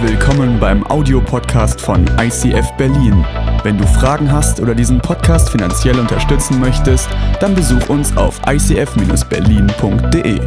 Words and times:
Willkommen 0.00 0.60
beim 0.60 0.86
Audiopodcast 0.86 1.80
von 1.80 2.06
ICF 2.20 2.70
Berlin. 2.76 3.24
Wenn 3.64 3.76
du 3.76 3.84
Fragen 3.84 4.30
hast 4.30 4.60
oder 4.60 4.72
diesen 4.72 5.00
Podcast 5.00 5.50
finanziell 5.50 5.98
unterstützen 5.98 6.60
möchtest, 6.60 7.08
dann 7.40 7.52
besuch 7.56 7.88
uns 7.88 8.16
auf 8.16 8.40
icf-berlin.de. 8.46 10.40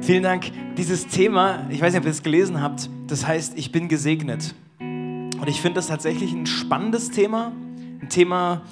Vielen 0.00 0.22
Dank. 0.24 0.50
Dieses 0.76 1.06
Thema, 1.06 1.64
ich 1.70 1.80
weiß 1.80 1.92
nicht, 1.92 2.00
ob 2.00 2.06
ihr 2.06 2.10
es 2.10 2.24
gelesen 2.24 2.60
habt, 2.60 2.90
das 3.06 3.24
heißt, 3.24 3.56
ich 3.56 3.70
bin 3.70 3.86
gesegnet. 3.86 4.56
Und 4.80 5.46
ich 5.46 5.60
finde 5.60 5.76
das 5.76 5.86
tatsächlich 5.86 6.32
ein 6.32 6.46
spannendes 6.46 7.12
Thema, 7.12 7.52
ein 8.00 8.08
Thema, 8.08 8.62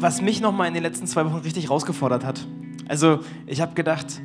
was 0.00 0.22
mich 0.22 0.40
nochmal 0.40 0.66
in 0.66 0.74
den 0.74 0.82
letzten 0.82 1.06
zwei 1.06 1.26
Wochen 1.26 1.36
richtig 1.36 1.68
rausgefordert 1.68 2.24
hat. 2.24 2.46
Also 2.88 3.20
ich 3.46 3.60
habe 3.60 3.74
gedacht, 3.74 4.22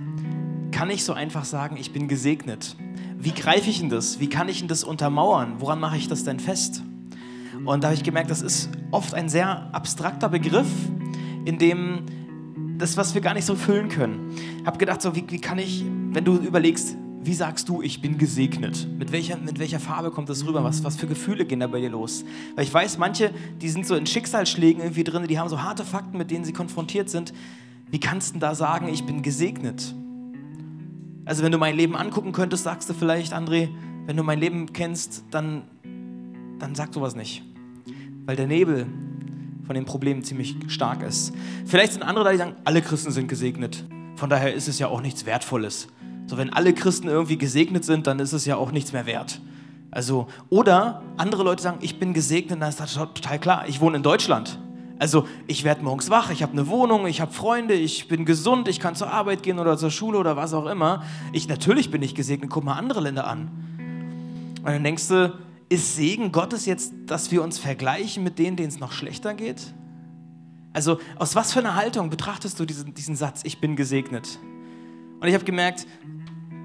kann 0.71 0.89
ich 0.89 1.03
so 1.03 1.13
einfach 1.13 1.43
sagen, 1.43 1.75
ich 1.77 1.91
bin 1.91 2.07
gesegnet? 2.07 2.77
Wie 3.17 3.31
greife 3.31 3.69
ich 3.69 3.79
denn 3.79 3.89
das? 3.89 4.19
Wie 4.19 4.29
kann 4.29 4.47
ich 4.47 4.59
denn 4.59 4.67
das 4.67 4.83
untermauern? 4.83 5.55
Woran 5.59 5.79
mache 5.79 5.97
ich 5.97 6.07
das 6.07 6.23
denn 6.23 6.39
fest? 6.39 6.81
Und 7.65 7.83
da 7.83 7.87
habe 7.87 7.95
ich 7.95 8.03
gemerkt, 8.03 8.29
das 8.29 8.41
ist 8.41 8.69
oft 8.91 9.13
ein 9.13 9.27
sehr 9.27 9.73
abstrakter 9.73 10.29
Begriff, 10.29 10.67
in 11.43 11.57
dem 11.57 12.05
das, 12.77 12.97
was 12.97 13.13
wir 13.13 13.21
gar 13.21 13.33
nicht 13.33 13.45
so 13.45 13.55
füllen 13.55 13.89
können. 13.89 14.31
Ich 14.59 14.65
habe 14.65 14.77
gedacht, 14.77 15.01
so, 15.01 15.15
wie, 15.15 15.25
wie 15.29 15.39
kann 15.39 15.57
ich, 15.57 15.83
wenn 16.11 16.23
du 16.23 16.35
überlegst, 16.35 16.97
wie 17.25 17.33
sagst 17.33 17.69
du, 17.69 17.81
ich 17.81 18.01
bin 18.01 18.17
gesegnet? 18.17 18.87
Mit 18.97 19.11
welcher, 19.11 19.37
mit 19.37 19.57
welcher 19.57 19.79
Farbe 19.79 20.11
kommt 20.11 20.29
das 20.29 20.45
rüber? 20.45 20.63
Was, 20.63 20.83
was 20.83 20.95
für 20.95 21.07
Gefühle 21.07 21.45
gehen 21.45 21.59
da 21.59 21.67
bei 21.67 21.79
dir 21.79 21.89
los? 21.89 22.23
Weil 22.55 22.65
ich 22.65 22.73
weiß, 22.73 22.97
manche, 22.97 23.31
die 23.61 23.69
sind 23.69 23.87
so 23.87 23.95
in 23.95 24.05
Schicksalsschlägen 24.05 24.81
irgendwie 24.81 25.03
drin, 25.03 25.25
die 25.27 25.39
haben 25.39 25.49
so 25.49 25.63
harte 25.63 25.83
Fakten, 25.83 26.17
mit 26.17 26.29
denen 26.29 26.45
sie 26.45 26.53
konfrontiert 26.53 27.09
sind. 27.09 27.33
Wie 27.89 27.99
kannst 27.99 28.35
du 28.35 28.39
da 28.39 28.53
sagen, 28.53 28.87
ich 28.89 29.05
bin 29.05 29.23
gesegnet? 29.23 29.95
Also 31.25 31.43
wenn 31.43 31.51
du 31.51 31.57
mein 31.57 31.75
Leben 31.75 31.95
angucken 31.95 32.31
könntest, 32.31 32.63
sagst 32.63 32.89
du 32.89 32.93
vielleicht, 32.93 33.33
André, 33.33 33.69
wenn 34.05 34.15
du 34.15 34.23
mein 34.23 34.39
Leben 34.39 34.71
kennst, 34.71 35.23
dann, 35.31 35.63
dann 36.59 36.75
sag 36.75 36.93
sowas 36.93 37.15
nicht. 37.15 37.43
Weil 38.25 38.35
der 38.35 38.47
Nebel 38.47 38.85
von 39.65 39.73
den 39.73 39.85
Problemen 39.85 40.23
ziemlich 40.23 40.55
stark 40.67 41.01
ist. 41.01 41.33
Vielleicht 41.65 41.93
sind 41.93 42.03
andere 42.03 42.25
da, 42.25 42.31
die 42.31 42.37
sagen, 42.37 42.55
alle 42.65 42.83
Christen 42.83 43.11
sind 43.11 43.27
gesegnet. 43.27 43.83
Von 44.15 44.29
daher 44.29 44.53
ist 44.53 44.67
es 44.67 44.77
ja 44.77 44.87
auch 44.87 45.01
nichts 45.01 45.25
Wertvolles. 45.25 45.87
So, 46.27 46.37
wenn 46.37 46.51
alle 46.51 46.73
Christen 46.73 47.07
irgendwie 47.07 47.37
gesegnet 47.37 47.85
sind, 47.85 48.07
dann 48.07 48.19
ist 48.19 48.33
es 48.33 48.45
ja 48.45 48.55
auch 48.55 48.71
nichts 48.71 48.93
mehr 48.93 49.05
wert. 49.05 49.41
Also, 49.91 50.27
oder 50.49 51.03
andere 51.17 51.43
Leute 51.43 51.63
sagen, 51.63 51.77
ich 51.81 51.99
bin 51.99 52.13
gesegnet, 52.13 52.61
dann 52.61 52.69
ist 52.69 52.79
das 52.79 52.95
total 52.95 53.39
klar. 53.39 53.65
Ich 53.67 53.79
wohne 53.79 53.97
in 53.97 54.03
Deutschland. 54.03 54.59
Also, 54.97 55.27
ich 55.47 55.63
werde 55.63 55.83
morgens 55.83 56.09
wach, 56.09 56.31
ich 56.31 56.41
habe 56.41 56.53
eine 56.53 56.67
Wohnung, 56.67 57.05
ich 57.05 57.21
habe 57.21 57.31
Freunde, 57.31 57.73
ich 57.73 58.07
bin 58.07 58.25
gesund, 58.25 58.67
ich 58.67 58.79
kann 58.79 58.95
zur 58.95 59.11
Arbeit 59.11 59.43
gehen 59.43 59.59
oder 59.59 59.77
zur 59.77 59.91
Schule 59.91 60.17
oder 60.17 60.35
was 60.35 60.53
auch 60.53 60.65
immer. 60.65 61.03
Ich, 61.31 61.47
natürlich 61.47 61.91
bin 61.91 62.01
ich 62.01 62.15
gesegnet. 62.15 62.49
Guck 62.49 62.63
mal 62.63 62.73
andere 62.73 63.01
Länder 63.01 63.27
an. 63.27 63.49
Und 64.59 64.65
dann 64.65 64.83
denkst 64.83 65.07
du, 65.07 65.33
ist 65.69 65.95
Segen 65.95 66.31
Gottes 66.31 66.65
jetzt, 66.65 66.93
dass 67.05 67.31
wir 67.31 67.43
uns 67.43 67.59
vergleichen 67.59 68.23
mit 68.23 68.39
denen, 68.39 68.57
denen 68.57 68.69
es 68.69 68.79
noch 68.79 68.91
schlechter 68.91 69.33
geht? 69.33 69.73
Also, 70.73 70.99
aus 71.17 71.35
was 71.35 71.53
für 71.53 71.59
einer 71.59 71.75
Haltung 71.75 72.09
betrachtest 72.09 72.59
du 72.59 72.65
diesen, 72.65 72.93
diesen 72.93 73.15
Satz, 73.15 73.41
ich 73.43 73.61
bin 73.61 73.75
gesegnet? 73.75 74.39
Und 75.19 75.27
ich 75.27 75.33
habe 75.33 75.45
gemerkt, 75.45 75.87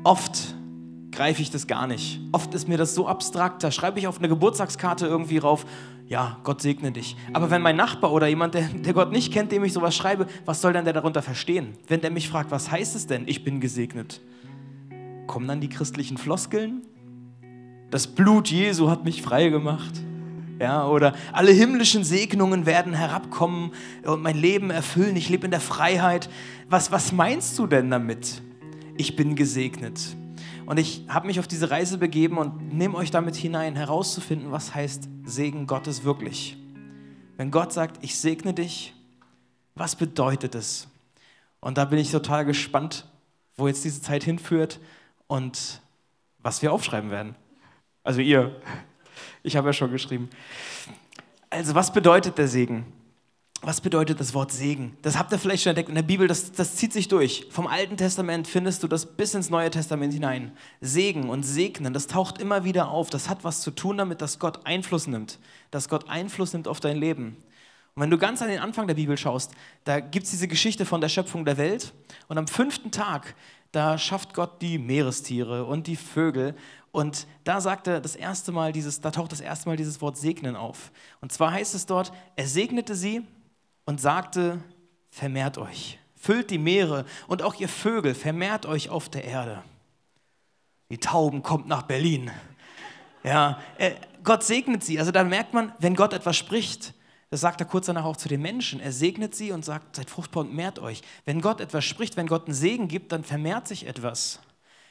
oft 0.04 0.54
greife 1.10 1.42
ich 1.42 1.50
das 1.50 1.66
gar 1.66 1.86
nicht. 1.86 2.20
Oft 2.32 2.54
ist 2.54 2.68
mir 2.68 2.78
das 2.78 2.94
so 2.94 3.06
abstrakt. 3.06 3.62
Da 3.62 3.70
schreibe 3.70 3.98
ich 3.98 4.06
auf 4.06 4.18
eine 4.18 4.28
Geburtstagskarte 4.28 5.06
irgendwie 5.06 5.38
rauf, 5.38 5.66
ja, 6.06 6.38
Gott 6.42 6.60
segne 6.60 6.90
dich. 6.90 7.16
Aber 7.32 7.50
wenn 7.50 7.62
mein 7.62 7.76
Nachbar 7.76 8.12
oder 8.12 8.26
jemand, 8.26 8.54
der, 8.54 8.68
der 8.68 8.92
Gott 8.92 9.12
nicht 9.12 9.32
kennt, 9.32 9.52
dem 9.52 9.62
ich 9.62 9.72
sowas 9.72 9.94
schreibe, 9.94 10.26
was 10.44 10.60
soll 10.60 10.72
denn 10.72 10.84
der 10.84 10.92
darunter 10.92 11.22
verstehen? 11.22 11.74
Wenn 11.86 12.00
der 12.00 12.10
mich 12.10 12.28
fragt, 12.28 12.50
was 12.50 12.70
heißt 12.70 12.96
es 12.96 13.06
denn, 13.06 13.28
ich 13.28 13.44
bin 13.44 13.60
gesegnet? 13.60 14.20
Kommen 15.28 15.46
dann 15.46 15.60
die 15.60 15.68
christlichen 15.68 16.18
Floskeln? 16.18 16.82
Das 17.90 18.08
Blut 18.08 18.48
Jesu 18.48 18.90
hat 18.90 19.04
mich 19.04 19.22
frei 19.22 19.50
gemacht. 19.50 19.92
Ja, 20.60 20.86
oder 20.86 21.14
alle 21.32 21.52
himmlischen 21.52 22.04
Segnungen 22.04 22.66
werden 22.66 22.92
herabkommen 22.92 23.72
und 24.04 24.20
mein 24.20 24.36
Leben 24.36 24.68
erfüllen. 24.68 25.16
Ich 25.16 25.30
lebe 25.30 25.46
in 25.46 25.50
der 25.50 25.60
Freiheit. 25.60 26.28
Was, 26.68 26.92
was 26.92 27.12
meinst 27.12 27.58
du 27.58 27.66
denn 27.66 27.88
damit? 27.90 28.42
Ich 28.98 29.16
bin 29.16 29.36
gesegnet. 29.36 29.98
Und 30.66 30.78
ich 30.78 31.06
habe 31.08 31.28
mich 31.28 31.40
auf 31.40 31.48
diese 31.48 31.70
Reise 31.70 31.96
begeben 31.96 32.36
und 32.36 32.74
nehme 32.74 32.94
euch 32.98 33.10
damit 33.10 33.36
hinein, 33.36 33.74
herauszufinden, 33.74 34.52
was 34.52 34.74
heißt 34.74 35.08
Segen 35.24 35.66
Gottes 35.66 36.04
wirklich. 36.04 36.58
Wenn 37.38 37.50
Gott 37.50 37.72
sagt, 37.72 38.04
ich 38.04 38.18
segne 38.18 38.52
dich, 38.52 38.92
was 39.74 39.96
bedeutet 39.96 40.54
es? 40.54 40.88
Und 41.60 41.78
da 41.78 41.86
bin 41.86 41.98
ich 41.98 42.10
total 42.10 42.44
gespannt, 42.44 43.06
wo 43.56 43.66
jetzt 43.66 43.82
diese 43.82 44.02
Zeit 44.02 44.24
hinführt 44.24 44.78
und 45.26 45.80
was 46.38 46.60
wir 46.60 46.70
aufschreiben 46.70 47.10
werden. 47.10 47.34
Also 48.04 48.20
ihr. 48.20 48.60
Ich 49.42 49.56
habe 49.56 49.68
ja 49.68 49.72
schon 49.72 49.90
geschrieben. 49.90 50.28
Also 51.48 51.74
was 51.74 51.92
bedeutet 51.92 52.38
der 52.38 52.48
Segen? 52.48 52.86
Was 53.62 53.82
bedeutet 53.82 54.20
das 54.20 54.32
Wort 54.32 54.52
Segen? 54.52 54.96
Das 55.02 55.18
habt 55.18 55.32
ihr 55.32 55.38
vielleicht 55.38 55.62
schon 55.62 55.70
entdeckt 55.70 55.90
in 55.90 55.94
der 55.94 56.02
Bibel, 56.02 56.26
das, 56.26 56.52
das 56.52 56.76
zieht 56.76 56.94
sich 56.94 57.08
durch. 57.08 57.46
Vom 57.50 57.66
Alten 57.66 57.98
Testament 57.98 58.46
findest 58.46 58.82
du 58.82 58.88
das 58.88 59.04
bis 59.04 59.34
ins 59.34 59.50
Neue 59.50 59.70
Testament 59.70 60.14
hinein. 60.14 60.52
Segen 60.80 61.28
und 61.28 61.42
Segnen, 61.42 61.92
das 61.92 62.06
taucht 62.06 62.40
immer 62.40 62.64
wieder 62.64 62.88
auf. 62.88 63.10
Das 63.10 63.28
hat 63.28 63.44
was 63.44 63.60
zu 63.60 63.70
tun 63.70 63.98
damit, 63.98 64.22
dass 64.22 64.38
Gott 64.38 64.64
Einfluss 64.64 65.06
nimmt. 65.06 65.38
Dass 65.70 65.90
Gott 65.90 66.08
Einfluss 66.08 66.54
nimmt 66.54 66.68
auf 66.68 66.80
dein 66.80 66.96
Leben. 66.96 67.36
Und 67.94 68.02
wenn 68.02 68.10
du 68.10 68.16
ganz 68.16 68.40
an 68.40 68.48
den 68.48 68.60
Anfang 68.60 68.86
der 68.86 68.94
Bibel 68.94 69.18
schaust, 69.18 69.52
da 69.84 70.00
gibt 70.00 70.24
es 70.24 70.30
diese 70.30 70.48
Geschichte 70.48 70.86
von 70.86 71.02
der 71.02 71.10
Schöpfung 71.10 71.44
der 71.44 71.58
Welt. 71.58 71.92
Und 72.28 72.38
am 72.38 72.46
fünften 72.46 72.92
Tag, 72.92 73.34
da 73.72 73.98
schafft 73.98 74.32
Gott 74.32 74.62
die 74.62 74.78
Meerestiere 74.78 75.66
und 75.66 75.86
die 75.86 75.96
Vögel. 75.96 76.54
Und 76.92 77.26
da 77.44 77.60
sagt 77.60 77.86
er 77.86 78.00
das 78.00 78.16
erste 78.16 78.52
Mal 78.52 78.72
dieses, 78.72 79.00
da 79.00 79.10
taucht 79.10 79.32
das 79.32 79.40
erste 79.40 79.68
Mal 79.68 79.76
dieses 79.76 80.00
Wort 80.00 80.16
segnen 80.16 80.56
auf. 80.56 80.90
Und 81.20 81.32
zwar 81.32 81.52
heißt 81.52 81.74
es 81.74 81.86
dort, 81.86 82.12
er 82.36 82.46
segnete 82.46 82.94
sie 82.94 83.22
und 83.84 84.00
sagte, 84.00 84.62
vermehrt 85.10 85.56
euch, 85.58 85.98
füllt 86.16 86.50
die 86.50 86.58
Meere 86.58 87.04
und 87.28 87.42
auch 87.42 87.54
ihr 87.54 87.68
Vögel, 87.68 88.14
vermehrt 88.14 88.66
euch 88.66 88.88
auf 88.88 89.08
der 89.08 89.24
Erde. 89.24 89.62
Die 90.90 90.98
Tauben 90.98 91.42
kommt 91.42 91.68
nach 91.68 91.82
Berlin. 91.82 92.30
Ja, 93.22 93.60
Gott 94.24 94.42
segnet 94.42 94.82
sie. 94.82 94.98
Also 94.98 95.12
da 95.12 95.22
merkt 95.22 95.54
man, 95.54 95.72
wenn 95.78 95.94
Gott 95.94 96.12
etwas 96.12 96.36
spricht, 96.36 96.94
das 97.30 97.40
sagt 97.40 97.60
er 97.60 97.66
kurz 97.66 97.86
danach 97.86 98.04
auch 98.04 98.16
zu 98.16 98.28
den 98.28 98.42
Menschen. 98.42 98.80
Er 98.80 98.90
segnet 98.90 99.36
sie 99.36 99.52
und 99.52 99.64
sagt, 99.64 99.94
seid 99.94 100.10
fruchtbar 100.10 100.42
und 100.42 100.52
mehrt 100.52 100.80
euch. 100.80 101.02
Wenn 101.24 101.40
Gott 101.40 101.60
etwas 101.60 101.84
spricht, 101.84 102.16
wenn 102.16 102.26
Gott 102.26 102.46
einen 102.46 102.54
Segen 102.54 102.88
gibt, 102.88 103.12
dann 103.12 103.22
vermehrt 103.22 103.68
sich 103.68 103.86
etwas 103.86 104.40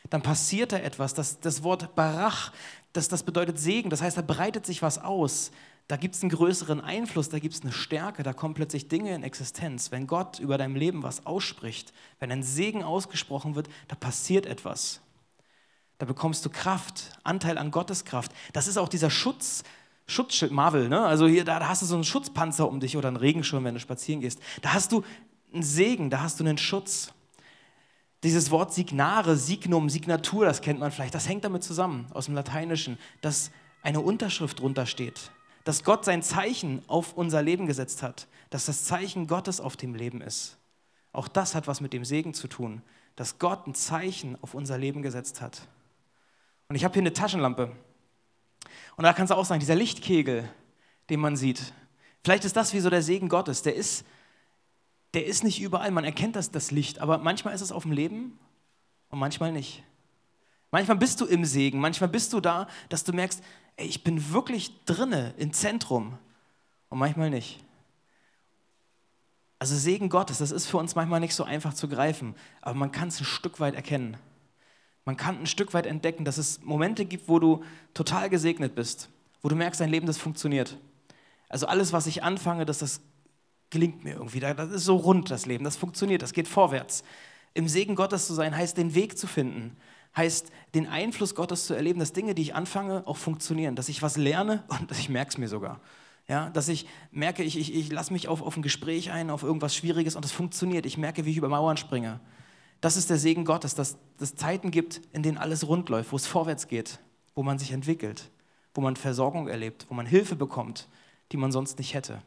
dann 0.10 0.22
passiert 0.22 0.72
da 0.72 0.78
etwas. 0.78 1.14
Das, 1.14 1.40
das 1.40 1.64
Wort 1.64 1.96
Barach, 1.96 2.52
das, 2.94 3.08
das 3.08 3.24
bedeutet 3.24 3.60
Segen, 3.60 3.90
das 3.90 4.02
heißt, 4.02 4.18
da 4.18 4.22
breitet 4.22 4.66
sich 4.66 4.82
was 4.82 4.98
aus. 4.98 5.52
Da 5.88 5.98
gibt 5.98 6.14
es 6.14 6.22
einen 6.22 6.30
größeren 6.30 6.82
Einfluss, 6.82 7.30
da 7.30 7.40
gibt 7.40 7.56
es 7.56 7.62
eine 7.62 7.72
Stärke, 7.72 8.22
da 8.22 8.32
kommen 8.32 8.54
plötzlich 8.54 8.90
Dinge 8.90 9.16
in 9.16 9.24
Existenz. 9.24 9.92
Wenn 9.92 10.06
Gott 10.06 10.38
über 10.38 10.58
dein 10.58 10.76
Leben 10.76 11.02
was 11.02 11.26
ausspricht, 11.26 11.94
wenn 12.20 12.32
ein 12.32 12.44
Segen 12.44 12.84
ausgesprochen 12.84 13.56
wird, 13.56 13.70
da 13.88 13.96
passiert 13.96 14.46
etwas. 14.46 15.02
Da 15.98 16.06
bekommst 16.06 16.46
du 16.46 16.50
Kraft, 16.50 17.18
Anteil 17.24 17.58
an 17.58 17.72
Gottes 17.72 18.06
Kraft. 18.06 18.32
Das 18.54 18.68
ist 18.68 18.78
auch 18.78 18.88
dieser 18.88 19.10
Schutz, 19.10 19.64
Schutzschild, 20.06 20.52
Marvel, 20.52 20.90
ne? 20.90 21.06
Also 21.06 21.28
hier, 21.28 21.44
da 21.44 21.68
hast 21.68 21.82
du 21.82 21.86
so 21.86 21.96
einen 21.96 22.04
Schutzpanzer 22.04 22.68
um 22.68 22.80
dich 22.80 22.96
oder 22.96 23.08
einen 23.08 23.18
Regenschirm, 23.18 23.64
wenn 23.64 23.74
du 23.74 23.80
spazieren 23.80 24.22
gehst. 24.22 24.40
Da 24.62 24.74
hast 24.74 24.92
du 24.92 25.04
einen 25.54 25.64
Segen, 25.64 26.10
da 26.10 26.22
hast 26.22 26.40
du 26.40 26.44
einen 26.44 26.58
Schutz. 26.58 27.14
Dieses 28.24 28.52
Wort 28.52 28.74
Signare, 28.74 29.38
Signum, 29.38 29.90
Signatur, 29.90 30.46
das 30.46 30.62
kennt 30.62 30.80
man 30.80 30.92
vielleicht, 30.92 31.16
das 31.16 31.28
hängt 31.28 31.46
damit 31.46 31.64
zusammen 31.64 32.08
aus 32.14 32.26
dem 32.26 32.36
Lateinischen, 32.36 32.98
dass 33.22 33.52
eine 33.82 34.02
Unterschrift 34.02 34.60
drunter 34.60 34.86
steht, 34.86 35.32
dass 35.64 35.84
Gott 35.84 36.04
sein 36.04 36.22
Zeichen 36.22 36.84
auf 36.88 37.14
unser 37.14 37.42
Leben 37.42 37.66
gesetzt 37.66 38.04
hat, 38.04 38.28
dass 38.50 38.66
das 38.66 38.84
Zeichen 38.84 39.28
Gottes 39.28 39.62
auf 39.62 39.78
dem 39.78 39.96
Leben 39.96 40.22
ist. 40.22 40.58
Auch 41.14 41.28
das 41.28 41.56
hat 41.56 41.68
was 41.68 41.80
mit 41.80 41.94
dem 41.94 42.04
Segen 42.04 42.34
zu 42.34 42.48
tun, 42.48 42.82
dass 43.16 43.40
Gott 43.40 43.68
ein 43.68 43.74
Zeichen 43.74 44.38
auf 44.42 44.54
unser 44.54 44.78
Leben 44.78 45.02
gesetzt 45.02 45.42
hat. 45.42 45.68
Und 46.68 46.76
ich 46.76 46.84
habe 46.84 46.94
hier 46.94 47.02
eine 47.02 47.14
Taschenlampe. 47.14 47.72
Und 48.96 49.04
da 49.04 49.14
kannst 49.14 49.32
du 49.32 49.36
auch 49.36 49.46
sagen, 49.46 49.60
dieser 49.60 49.76
Lichtkegel, 49.76 50.48
den 51.10 51.20
man 51.20 51.36
sieht, 51.36 51.74
vielleicht 52.24 52.46
ist 52.46 52.56
das 52.56 52.74
wie 52.74 52.80
so 52.80 52.90
der 52.90 53.02
Segen 53.02 53.30
Gottes, 53.30 53.62
der 53.62 53.76
ist 53.76 54.06
der 55.14 55.26
ist 55.26 55.44
nicht 55.44 55.62
überall. 55.62 55.92
Man 55.92 56.04
erkennt 56.04 56.36
das, 56.36 56.52
das 56.52 56.72
Licht, 56.72 57.00
aber 57.00 57.18
manchmal 57.18 57.54
ist 57.54 57.62
es 57.62 57.72
auf 57.72 57.84
dem 57.84 57.92
Leben 57.92 58.38
und 59.10 59.20
manchmal 59.20 59.52
nicht. 59.52 59.84
Manchmal 60.72 60.98
bist 60.98 61.20
du 61.20 61.26
im 61.26 61.46
Segen, 61.46 61.80
manchmal 61.80 62.10
bist 62.10 62.32
du 62.34 62.40
da, 62.40 62.68
dass 62.90 63.04
du 63.04 63.12
merkst, 63.12 63.44
ey, 63.78 63.88
ich 63.88 64.04
bin 64.04 64.32
wirklich 64.32 64.72
drinne 64.86 65.34
im 65.38 65.52
Zentrum 65.52 66.18
und 66.90 67.00
manchmal 67.00 67.30
nicht. 67.32 67.64
Also 69.58 69.76
Segen 69.76 70.10
Gottes, 70.10 70.38
das 70.38 70.52
ist 70.52 70.68
für 70.68 70.78
uns 70.78 70.96
manchmal 70.96 71.20
nicht 71.20 71.36
so 71.36 71.44
einfach 71.44 71.74
zu 71.74 71.88
greifen, 71.88 72.36
aber 72.62 72.76
man 72.76 72.92
kann 72.92 73.10
es 73.10 73.20
ein 73.20 73.26
Stück 73.26 73.60
weit 73.60 73.76
erkennen. 73.76 74.16
Man 75.06 75.18
kann 75.18 75.40
ein 75.40 75.48
Stück 75.48 75.74
weit 75.74 75.88
entdecken, 75.88 76.24
dass 76.24 76.38
es 76.38 76.62
Momente 76.62 77.04
gibt, 77.04 77.28
wo 77.28 77.40
du 77.40 77.64
total 77.94 78.30
gesegnet 78.30 78.76
bist, 78.76 79.10
wo 79.42 79.50
du 79.50 79.56
merkst, 79.56 79.82
dein 79.82 79.90
Leben, 79.90 80.06
das 80.06 80.18
funktioniert. 80.18 80.78
Also 81.50 81.66
alles, 81.66 81.92
was 81.92 82.06
ich 82.06 82.24
anfange, 82.24 82.66
dass 82.66 82.78
das 82.78 83.02
gelingt 83.70 84.04
mir 84.04 84.16
irgendwie. 84.16 84.40
Das 84.40 84.72
ist 84.72 84.86
so 84.86 84.96
rund, 84.96 85.32
das 85.32 85.46
Leben, 85.46 85.64
das 85.64 85.78
funktioniert, 85.78 86.22
das 86.22 86.34
geht 86.34 86.48
vorwärts. 86.48 87.04
Im 87.54 87.68
Segen 87.68 87.96
Gottes 87.96 88.28
zu 88.28 88.34
sein, 88.34 88.56
heißt 88.56 88.78
den 88.78 88.96
Weg 88.96 89.18
zu 89.18 89.28
finden, 89.28 89.76
heißt 90.16 90.52
den 90.74 90.88
Einfluss 90.88 91.36
Gottes 91.36 91.66
zu 91.66 91.74
erleben, 91.74 92.00
dass 92.00 92.14
Dinge, 92.14 92.36
die 92.36 92.42
ich 92.42 92.56
anfange, 92.56 93.04
auch 93.06 93.18
funktionieren, 93.18 93.76
dass 93.76 93.90
ich 93.90 94.02
was 94.02 94.18
lerne 94.18 94.64
und 94.68 94.92
ich 95.00 95.10
merke 95.10 95.30
es 95.30 95.38
mir 95.38 95.48
sogar. 95.48 95.80
Ja, 96.28 96.52
dass 96.52 96.68
ich 96.68 96.86
merke, 97.12 97.42
ich, 97.42 97.58
ich, 97.58 97.74
ich 97.74 97.92
lasse 97.92 98.14
mich 98.14 98.28
auf, 98.28 98.44
auf 98.44 98.56
ein 98.56 98.62
Gespräch 98.62 99.10
ein, 99.12 99.32
auf 99.32 99.42
irgendwas 99.42 99.76
Schwieriges 99.76 100.16
und 100.16 100.24
es 100.24 100.32
funktioniert. 100.32 100.86
Ich 100.86 100.96
merke, 100.96 101.26
wie 101.26 101.32
ich 101.32 101.38
über 101.38 101.50
Mauern 101.50 101.78
springe. 101.78 102.20
Das 102.82 102.98
ist 102.98 103.10
der 103.10 103.18
Segen 103.18 103.46
Gottes, 103.46 103.74
dass 103.74 103.98
es 104.20 104.36
Zeiten 104.36 104.70
gibt, 104.70 105.02
in 105.12 105.24
denen 105.24 105.40
alles 105.40 105.68
rund 105.68 105.90
läuft, 105.90 106.12
wo 106.12 106.16
es 106.16 106.28
vorwärts 106.28 106.68
geht, 106.68 107.00
wo 107.34 107.42
man 107.42 107.58
sich 107.58 107.72
entwickelt, 107.72 108.30
wo 108.76 108.82
man 108.82 108.96
Versorgung 108.96 109.48
erlebt, 109.48 109.88
wo 109.90 109.96
man 109.96 110.06
Hilfe 110.06 110.36
bekommt, 110.36 110.88
die 111.32 111.38
man 111.38 111.52
sonst 111.52 111.80
nicht 111.80 111.96
hätte. 111.96 112.22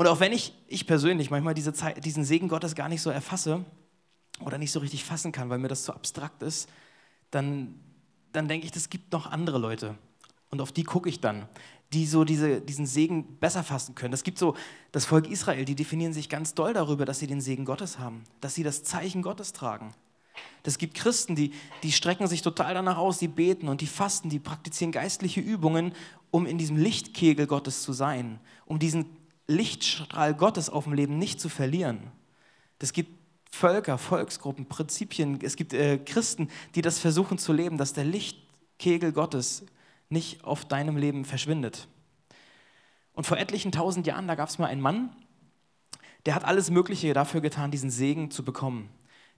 Und 0.00 0.06
auch 0.06 0.18
wenn 0.18 0.32
ich, 0.32 0.54
ich 0.66 0.86
persönlich 0.86 1.30
manchmal 1.30 1.52
diese 1.52 1.74
Zeit, 1.74 2.02
diesen 2.02 2.24
Segen 2.24 2.48
Gottes 2.48 2.74
gar 2.74 2.88
nicht 2.88 3.02
so 3.02 3.10
erfasse 3.10 3.66
oder 4.42 4.56
nicht 4.56 4.72
so 4.72 4.80
richtig 4.80 5.04
fassen 5.04 5.30
kann, 5.30 5.50
weil 5.50 5.58
mir 5.58 5.68
das 5.68 5.82
zu 5.82 5.92
abstrakt 5.92 6.42
ist, 6.42 6.70
dann, 7.30 7.74
dann 8.32 8.48
denke 8.48 8.66
ich, 8.66 8.74
es 8.74 8.88
gibt 8.88 9.12
noch 9.12 9.30
andere 9.30 9.58
Leute. 9.58 9.98
Und 10.48 10.62
auf 10.62 10.72
die 10.72 10.84
gucke 10.84 11.10
ich 11.10 11.20
dann, 11.20 11.46
die 11.92 12.06
so 12.06 12.24
diese, 12.24 12.62
diesen 12.62 12.86
Segen 12.86 13.36
besser 13.40 13.62
fassen 13.62 13.94
können. 13.94 14.14
Es 14.14 14.24
gibt 14.24 14.38
so 14.38 14.56
das 14.90 15.04
Volk 15.04 15.28
Israel, 15.30 15.66
die 15.66 15.74
definieren 15.74 16.14
sich 16.14 16.30
ganz 16.30 16.54
doll 16.54 16.72
darüber, 16.72 17.04
dass 17.04 17.18
sie 17.18 17.26
den 17.26 17.42
Segen 17.42 17.66
Gottes 17.66 17.98
haben, 17.98 18.24
dass 18.40 18.54
sie 18.54 18.62
das 18.62 18.82
Zeichen 18.82 19.20
Gottes 19.20 19.52
tragen. 19.52 19.92
Es 20.62 20.78
gibt 20.78 20.94
Christen, 20.94 21.36
die, 21.36 21.52
die 21.82 21.92
strecken 21.92 22.26
sich 22.26 22.40
total 22.40 22.72
danach 22.72 22.96
aus, 22.96 23.18
die 23.18 23.28
beten 23.28 23.68
und 23.68 23.82
die 23.82 23.86
fasten, 23.86 24.30
die 24.30 24.38
praktizieren 24.38 24.92
geistliche 24.92 25.42
Übungen, 25.42 25.92
um 26.30 26.46
in 26.46 26.56
diesem 26.56 26.78
Lichtkegel 26.78 27.46
Gottes 27.46 27.82
zu 27.82 27.92
sein, 27.92 28.40
um 28.64 28.78
diesen 28.78 29.19
Lichtstrahl 29.50 30.34
Gottes 30.34 30.70
auf 30.70 30.84
dem 30.84 30.92
Leben 30.92 31.18
nicht 31.18 31.40
zu 31.40 31.48
verlieren. 31.48 32.12
Es 32.78 32.92
gibt 32.92 33.18
Völker, 33.50 33.98
Volksgruppen, 33.98 34.66
Prinzipien, 34.66 35.38
es 35.42 35.56
gibt 35.56 35.72
äh, 35.72 35.98
Christen, 35.98 36.48
die 36.74 36.82
das 36.82 36.98
versuchen 36.98 37.36
zu 37.36 37.52
leben, 37.52 37.76
dass 37.76 37.92
der 37.92 38.04
Lichtkegel 38.04 39.12
Gottes 39.12 39.66
nicht 40.08 40.44
auf 40.44 40.64
deinem 40.64 40.96
Leben 40.96 41.24
verschwindet. 41.24 41.88
Und 43.12 43.26
vor 43.26 43.38
etlichen 43.38 43.72
tausend 43.72 44.06
Jahren, 44.06 44.28
da 44.28 44.34
gab 44.34 44.48
es 44.48 44.58
mal 44.58 44.66
einen 44.66 44.80
Mann, 44.80 45.10
der 46.26 46.34
hat 46.34 46.44
alles 46.44 46.70
Mögliche 46.70 47.12
dafür 47.12 47.40
getan, 47.40 47.70
diesen 47.70 47.90
Segen 47.90 48.30
zu 48.30 48.44
bekommen. 48.44 48.88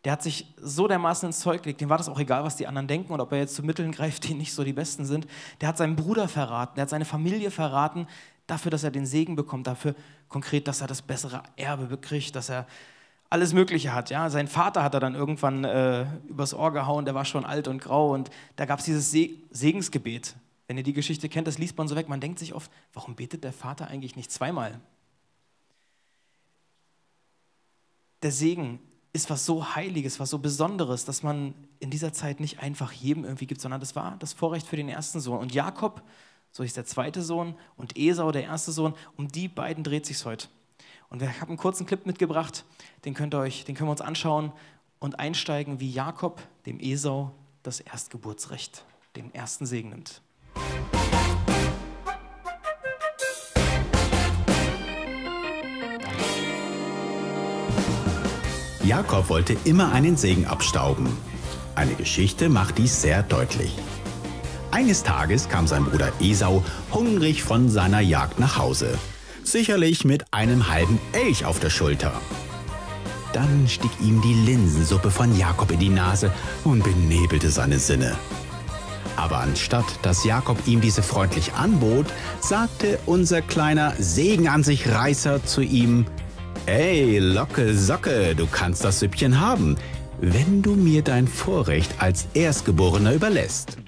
Der 0.05 0.13
hat 0.13 0.23
sich 0.23 0.53
so 0.57 0.89
dermaßen 0.89 1.29
ins 1.29 1.41
Zeug 1.41 1.63
gelegt, 1.63 1.81
dem 1.81 1.89
war 1.89 1.99
das 1.99 2.09
auch 2.09 2.19
egal, 2.19 2.43
was 2.43 2.57
die 2.57 2.67
anderen 2.67 2.89
denken 2.89 3.13
und 3.13 3.21
ob 3.21 3.31
er 3.31 3.39
jetzt 3.39 3.55
zu 3.55 3.63
Mitteln 3.63 3.93
greift, 3.93 4.29
die 4.29 4.35
nicht 4.35 4.53
so 4.53 4.65
die 4.65 4.73
besten 4.73 5.05
sind. 5.05 5.27
Der 5.61 5.69
hat 5.69 5.79
seinen 5.79 5.95
Bruder 5.95 6.27
verraten, 6.27 6.75
der 6.75 6.83
hat 6.83 6.91
seine 6.91 7.05
Familie 7.05 7.53
verraten, 7.53 8.09
dafür, 8.47 8.71
dass 8.71 8.85
er 8.85 8.91
den 8.91 9.07
Segen 9.07 9.37
bekommt, 9.37 9.67
dafür 9.67 9.95
konkret, 10.29 10.69
dass 10.69 10.81
er 10.81 10.87
das 10.87 11.03
bessere 11.03 11.43
Erbe 11.57 11.87
bekriegt, 11.87 12.35
dass 12.35 12.49
er 12.49 12.67
alles 13.31 13.55
Mögliche 13.55 13.95
hat. 13.95 14.11
Ja? 14.11 14.29
Sein 14.29 14.47
Vater 14.47 14.83
hat 14.83 14.95
er 14.95 15.01
dann 15.01 15.15
irgendwann 15.15 15.65
äh, 15.65 16.07
übers 16.29 16.53
Ohr 16.53 16.73
gehauen, 16.73 17.05
der 17.05 17.15
war 17.15 17.25
schon 17.25 17.47
alt 17.47 17.67
und 17.67 17.81
grau 17.81 18.13
und 18.13 18.31
da 18.57 18.67
gab 18.67 18.81
es 18.81 18.85
dieses 18.85 19.11
Se 19.11 19.31
Segensgebet. 19.51 20.35
Wenn 20.69 20.77
ihr 20.77 20.83
die 20.83 20.93
Geschichte 20.93 21.29
kennt, 21.29 21.47
das 21.47 21.59
liest 21.59 21.77
man 21.77 21.89
so 21.89 21.97
weg. 21.97 22.09
Man 22.09 22.21
denkt 22.21 22.39
sich 22.39 22.55
oft, 22.55 22.71
warum 22.93 23.15
betet 23.15 23.45
der 23.45 23.53
Vater 23.53 23.89
eigentlich 23.89 24.17
nicht 24.17 24.31
zweimal? 24.31 24.81
Der 28.23 28.33
Segen 28.33 28.79
ist 29.13 29.29
was 29.29 29.45
so 29.45 29.75
Heiliges, 29.75 30.21
was 30.21 30.31
so 30.31 30.39
Besonderes, 30.39 31.05
dass 31.05 31.23
man 31.23 31.55
in 31.81 31.91
dieser 31.91 32.13
Zeit 32.13 32.41
nicht 32.41 32.61
einfach 32.61 32.93
jedem 32.93 33.25
irgendwie 33.25 33.47
gibt, 33.47 33.61
sondern 33.61 33.81
das 33.81 33.97
war 33.97 34.17
das 34.19 34.33
Vorrecht 34.33 34.67
für 34.67 34.77
den 34.77 34.89
ersten 34.89 35.21
Sohn. 35.21 35.39
Und 35.39 35.53
Jakob 35.53 36.03
so 36.53 36.63
ist 36.63 36.77
der 36.77 36.85
zweite 36.85 37.23
Sohn 37.23 37.57
und 37.77 37.99
Esau 37.99 38.31
der 38.31 38.45
erste 38.45 38.73
Sohn. 38.73 38.95
Um 39.17 39.29
die 39.29 39.49
beiden 39.49 39.83
dreht 39.83 40.07
sich 40.07 40.25
heute. 40.25 40.49
Und 41.09 41.23
ich 41.23 41.41
habe 41.41 41.49
einen 41.49 41.57
kurzen 41.57 41.87
Clip 41.87 42.07
mitgebracht, 42.07 42.65
den, 43.05 43.15
könnt 43.15 43.35
ihr 43.35 43.39
euch, 43.39 43.65
den 43.65 43.75
können 43.75 43.89
wir 43.89 43.93
uns 43.93 44.01
anschauen 44.01 44.53
und 44.99 45.19
einsteigen, 45.19 45.81
wie 45.81 45.91
Jakob 45.91 46.43
dem 46.67 46.79
Esau 46.79 47.33
das 47.63 47.81
Erstgeburtsrecht, 47.81 48.85
den 49.17 49.35
ersten 49.35 49.67
Segen 49.67 49.91
nimmt. 49.91 50.23
Jakob 58.85 59.29
wollte 59.29 59.57
immer 59.65 59.93
einen 59.93 60.17
Segen 60.17 60.47
abstauben. 60.47 61.09
Eine 61.75 61.95
Geschichte 61.95 62.49
macht 62.49 62.79
dies 62.79 63.01
sehr 63.01 63.23
deutlich. 63.23 63.79
Eines 64.73 65.03
Tages 65.03 65.51
kam 65.51 65.67
sein 65.67 65.85
Bruder 65.85 66.11
Esau 66.19 66.65
hungrig 66.93 67.43
von 67.43 67.69
seiner 67.69 68.01
Jagd 68.01 68.41
nach 68.41 68.57
Hause. 68.57 68.99
Sicherlich 69.45 70.07
mit 70.07 70.25
einem 70.33 70.71
halben 70.71 70.99
Elch 71.13 71.45
auf 71.45 71.61
der 71.61 71.69
Schulter. 71.69 72.15
Dann 73.35 73.69
stieg 73.69 73.91
ihm 74.01 74.23
die 74.23 74.33
Linsensuppe 74.33 75.11
von 75.11 75.37
Jakob 75.37 75.71
in 75.73 75.79
die 75.79 75.91
Nase 75.91 76.33
und 76.65 76.83
benebelte 76.83 77.51
seine 77.51 77.79
Sinne. 77.79 78.17
Aber 79.17 79.41
anstatt 79.41 79.85
dass 80.01 80.25
Jakob 80.25 80.57
ihm 80.67 80.81
diese 80.81 81.03
freundlich 81.03 81.53
anbot, 81.53 82.07
sagte 82.41 82.99
unser 83.05 83.43
kleiner 83.43 83.93
Segen 83.99 84.49
an 84.49 84.65
sich 84.65 84.89
Reißer 84.89 85.45
zu 85.45 85.61
ihm, 85.61 86.07
Ey, 86.65 87.19
Locke, 87.19 87.77
Socke, 87.77 88.35
du 88.35 88.47
kannst 88.47 88.85
das 88.85 89.01
Süppchen 89.01 89.39
haben, 89.39 89.77
wenn 90.23 90.63
du 90.63 90.77
mir 90.77 91.03
dein 91.03 91.29
Vorrecht 91.29 91.97
als 91.99 92.27
Erstgeborener 92.33 93.13
überlässt. 93.13 93.82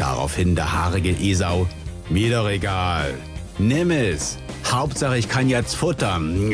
Daraufhin 0.00 0.54
der 0.54 0.72
haarige 0.72 1.10
Esau. 1.10 1.66
Mir 2.08 2.34
doch 2.34 2.48
egal. 2.48 3.12
Nimm 3.58 3.90
es. 3.90 4.38
Hauptsache, 4.64 5.18
ich 5.18 5.28
kann 5.28 5.50
jetzt 5.50 5.76
futtern. 5.76 6.50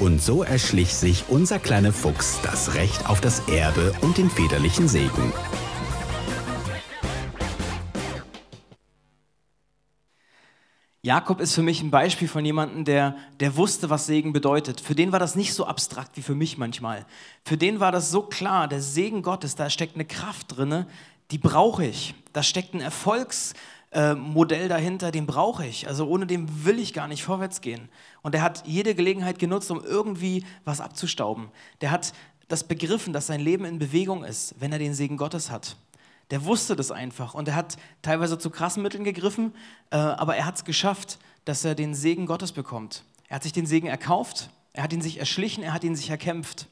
Und 0.00 0.20
so 0.20 0.42
erschlich 0.42 0.92
sich 0.92 1.26
unser 1.28 1.60
kleiner 1.60 1.92
Fuchs 1.92 2.40
das 2.42 2.74
Recht 2.74 3.08
auf 3.08 3.20
das 3.20 3.40
Erbe 3.48 3.92
und 4.00 4.18
den 4.18 4.28
väterlichen 4.28 4.88
Segen. 4.88 5.32
Jakob 11.02 11.40
ist 11.40 11.54
für 11.54 11.62
mich 11.62 11.82
ein 11.82 11.90
Beispiel 11.90 12.28
von 12.28 12.44
jemandem, 12.44 12.84
der, 12.84 13.16
der 13.40 13.56
wusste, 13.56 13.88
was 13.88 14.04
Segen 14.04 14.34
bedeutet. 14.34 14.82
Für 14.82 14.94
den 14.94 15.12
war 15.12 15.18
das 15.18 15.34
nicht 15.34 15.54
so 15.54 15.64
abstrakt 15.64 16.18
wie 16.18 16.22
für 16.22 16.34
mich 16.34 16.58
manchmal. 16.58 17.06
Für 17.42 17.56
den 17.56 17.80
war 17.80 17.90
das 17.90 18.10
so 18.10 18.22
klar, 18.22 18.68
der 18.68 18.82
Segen 18.82 19.22
Gottes, 19.22 19.54
da 19.54 19.70
steckt 19.70 19.94
eine 19.94 20.04
Kraft 20.04 20.56
drin, 20.58 20.84
die 21.30 21.38
brauche 21.38 21.86
ich. 21.86 22.14
Da 22.34 22.42
steckt 22.42 22.74
ein 22.74 22.82
Erfolgsmodell 22.82 24.68
dahinter, 24.68 25.10
den 25.10 25.24
brauche 25.24 25.66
ich. 25.66 25.88
Also 25.88 26.06
ohne 26.06 26.26
den 26.26 26.66
will 26.66 26.78
ich 26.78 26.92
gar 26.92 27.08
nicht 27.08 27.22
vorwärts 27.22 27.62
gehen. 27.62 27.88
Und 28.20 28.34
er 28.34 28.42
hat 28.42 28.66
jede 28.66 28.94
Gelegenheit 28.94 29.38
genutzt, 29.38 29.70
um 29.70 29.82
irgendwie 29.82 30.44
was 30.66 30.82
abzustauben. 30.82 31.48
Der 31.80 31.92
hat 31.92 32.12
das 32.48 32.64
begriffen, 32.64 33.14
dass 33.14 33.28
sein 33.28 33.40
Leben 33.40 33.64
in 33.64 33.78
Bewegung 33.78 34.22
ist, 34.22 34.54
wenn 34.58 34.70
er 34.70 34.78
den 34.78 34.92
Segen 34.92 35.16
Gottes 35.16 35.50
hat. 35.50 35.76
Der 36.30 36.44
wusste 36.44 36.76
das 36.76 36.90
einfach 36.90 37.34
und 37.34 37.48
er 37.48 37.56
hat 37.56 37.76
teilweise 38.02 38.38
zu 38.38 38.50
krassen 38.50 38.82
Mitteln 38.82 39.04
gegriffen, 39.04 39.52
äh, 39.90 39.96
aber 39.96 40.36
er 40.36 40.46
hat 40.46 40.56
es 40.56 40.64
geschafft, 40.64 41.18
dass 41.44 41.64
er 41.64 41.74
den 41.74 41.94
Segen 41.94 42.26
Gottes 42.26 42.52
bekommt. 42.52 43.04
Er 43.28 43.36
hat 43.36 43.42
sich 43.42 43.52
den 43.52 43.66
Segen 43.66 43.88
erkauft, 43.88 44.50
er 44.72 44.84
hat 44.84 44.92
ihn 44.92 45.02
sich 45.02 45.18
erschlichen, 45.18 45.62
er 45.62 45.72
hat 45.72 45.84
ihn 45.84 45.96
sich 45.96 46.10
erkämpft. 46.10 46.68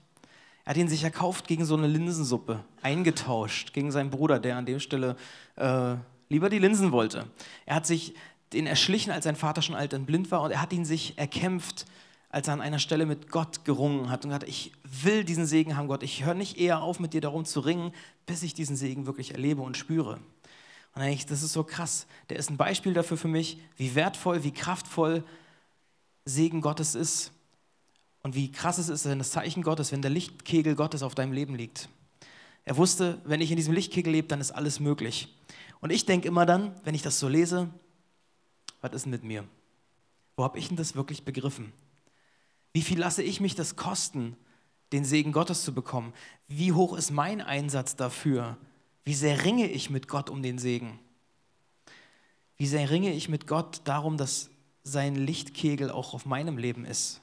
Er 0.65 0.71
hat 0.71 0.77
ihn 0.77 0.89
sich 0.89 1.03
erkauft 1.03 1.49
gegen 1.49 1.65
so 1.65 1.77
eine 1.77 1.87
Linsensuppe, 1.87 2.63
eingetauscht 2.83 3.73
gegen 3.73 3.91
seinen 3.91 4.11
Bruder, 4.11 4.39
der 4.39 4.57
an 4.57 4.67
der 4.67 4.81
Stelle 4.81 5.17
äh, 5.57 5.95
lieber 6.29 6.51
die 6.51 6.59
Linsen 6.59 6.93
wollte. 6.93 7.27
Er 7.65 7.77
hat 7.77 7.87
sich 7.87 8.15
den 8.53 8.67
erschlichen, 8.67 9.11
als 9.11 9.25
sein 9.25 9.37
Vater 9.37 9.63
schon 9.63 9.75
alt 9.75 9.95
und 9.95 10.05
blind 10.05 10.31
war, 10.31 10.43
und 10.43 10.51
er 10.51 10.61
hat 10.61 10.73
ihn 10.73 10.85
sich 10.85 11.17
erkämpft 11.17 11.87
als 12.31 12.49
er 12.49 12.55
an 12.55 12.61
einer 12.61 12.79
Stelle 12.79 13.07
mit 13.07 13.31
Gott 13.31 13.65
gerungen 13.65 14.11
hat 14.11 14.25
und 14.25 14.31
gesagt, 14.31 14.49
ich 14.49 14.73
will 14.85 15.25
diesen 15.25 15.47
Segen 15.47 15.77
haben, 15.77 15.89
Gott. 15.89 16.03
Ich 16.03 16.25
höre 16.25 16.35
nicht 16.35 16.59
eher 16.59 16.83
auf, 16.83 17.01
mit 17.01 17.15
dir 17.15 17.21
darum 17.21 17.45
zu 17.45 17.61
ringen, 17.61 17.93
bis 18.27 18.43
ich 18.43 18.53
diesen 18.53 18.77
Segen 18.77 19.07
wirklich 19.07 19.33
erlebe 19.33 19.63
und 19.63 19.77
spüre. 19.77 20.19
Und 20.95 21.03
dann 21.03 21.17
das 21.29 21.43
ist 21.43 21.53
so 21.53 21.65
krass. 21.65 22.07
Der 22.29 22.39
ist 22.39 22.51
ein 22.51 22.57
Beispiel 22.57 22.93
dafür 22.93 23.17
für 23.17 23.29
mich, 23.29 23.61
wie 23.77 23.95
wertvoll, 23.95 24.45
wie 24.45 24.53
kraftvoll 24.53 25.25
Segen 26.25 26.61
Gottes 26.61 26.95
ist. 26.95 27.33
Und 28.23 28.35
wie 28.35 28.51
krass 28.51 28.79
es 28.79 28.89
ist, 28.89 29.07
wenn 29.07 29.19
das 29.19 29.31
Zeichen 29.31 29.63
Gottes, 29.63 29.93
wenn 29.93 30.03
der 30.03 30.11
Lichtkegel 30.11 30.75
Gottes 30.75 31.03
auf 31.03 31.15
deinem 31.15 31.33
Leben 31.33 31.55
liegt. 31.55 31.89
Er 32.65 32.77
wusste, 32.77 33.23
wenn 33.25 33.41
ich 33.41 33.51
in 33.51 33.57
diesem 33.57 33.73
Lichtkegel 33.73 34.13
lebe, 34.13 34.29
dann 34.29 34.41
ist 34.41 34.51
alles 34.51 34.81
möglich. 34.81 35.35
Und 35.81 35.91
ich 35.91 36.05
denke 36.05 36.29
immer 36.29 36.45
dann, 36.45 36.79
wenn 36.85 36.95
ich 36.95 37.03
das 37.03 37.19
so 37.19 37.29
lese, 37.29 37.71
was 38.83 38.93
ist 38.93 39.05
denn 39.05 39.13
mit 39.13 39.25
mir? 39.25 39.45
Wo 40.37 40.45
habe 40.45 40.59
ich 40.59 40.69
denn 40.69 40.77
das 40.77 40.95
wirklich 40.95 41.25
begriffen? 41.25 41.73
Wie 42.73 42.83
viel 42.83 42.99
lasse 42.99 43.23
ich 43.23 43.41
mich 43.41 43.55
das 43.55 43.77
kosten, 43.77 44.37
den 44.93 45.05
Segen 45.05 45.33
Gottes 45.33 45.65
zu 45.65 45.75
bekommen? 45.75 46.13
Wie 46.47 46.73
hoch 46.73 46.97
ist 46.97 47.11
mein 47.11 47.41
Einsatz 47.41 47.97
dafür? 47.97 48.57
Wie 49.05 49.15
sehr 49.15 49.45
ringe 49.45 49.71
ich 49.71 49.91
mit 49.91 50.09
Gott 50.09 50.31
um 50.31 50.43
den 50.43 50.59
Segen? 50.59 50.99
Wie 52.57 52.67
sehr 52.67 52.91
ringe 52.91 53.13
ich 53.13 53.29
mit 53.29 53.47
Gott 53.47 53.83
darum, 53.85 54.17
dass 54.17 54.51
sein 54.83 55.15
Lichtkegel 55.15 55.91
auch 55.91 56.15
auf 56.15 56.27
meinem 56.27 56.59
Leben 56.59 56.85
ist? 56.85 57.21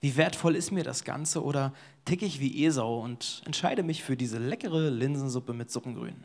Wie 0.00 0.16
wertvoll 0.16 0.54
ist 0.54 0.70
mir 0.70 0.84
das 0.84 1.04
Ganze 1.04 1.42
oder 1.42 1.72
ticke 2.04 2.26
ich 2.26 2.38
wie 2.38 2.64
Esau 2.64 3.02
und 3.02 3.42
entscheide 3.44 3.82
mich 3.82 4.02
für 4.02 4.16
diese 4.16 4.38
leckere 4.38 4.90
Linsensuppe 4.90 5.52
mit 5.52 5.70
Suppengrün? 5.70 6.22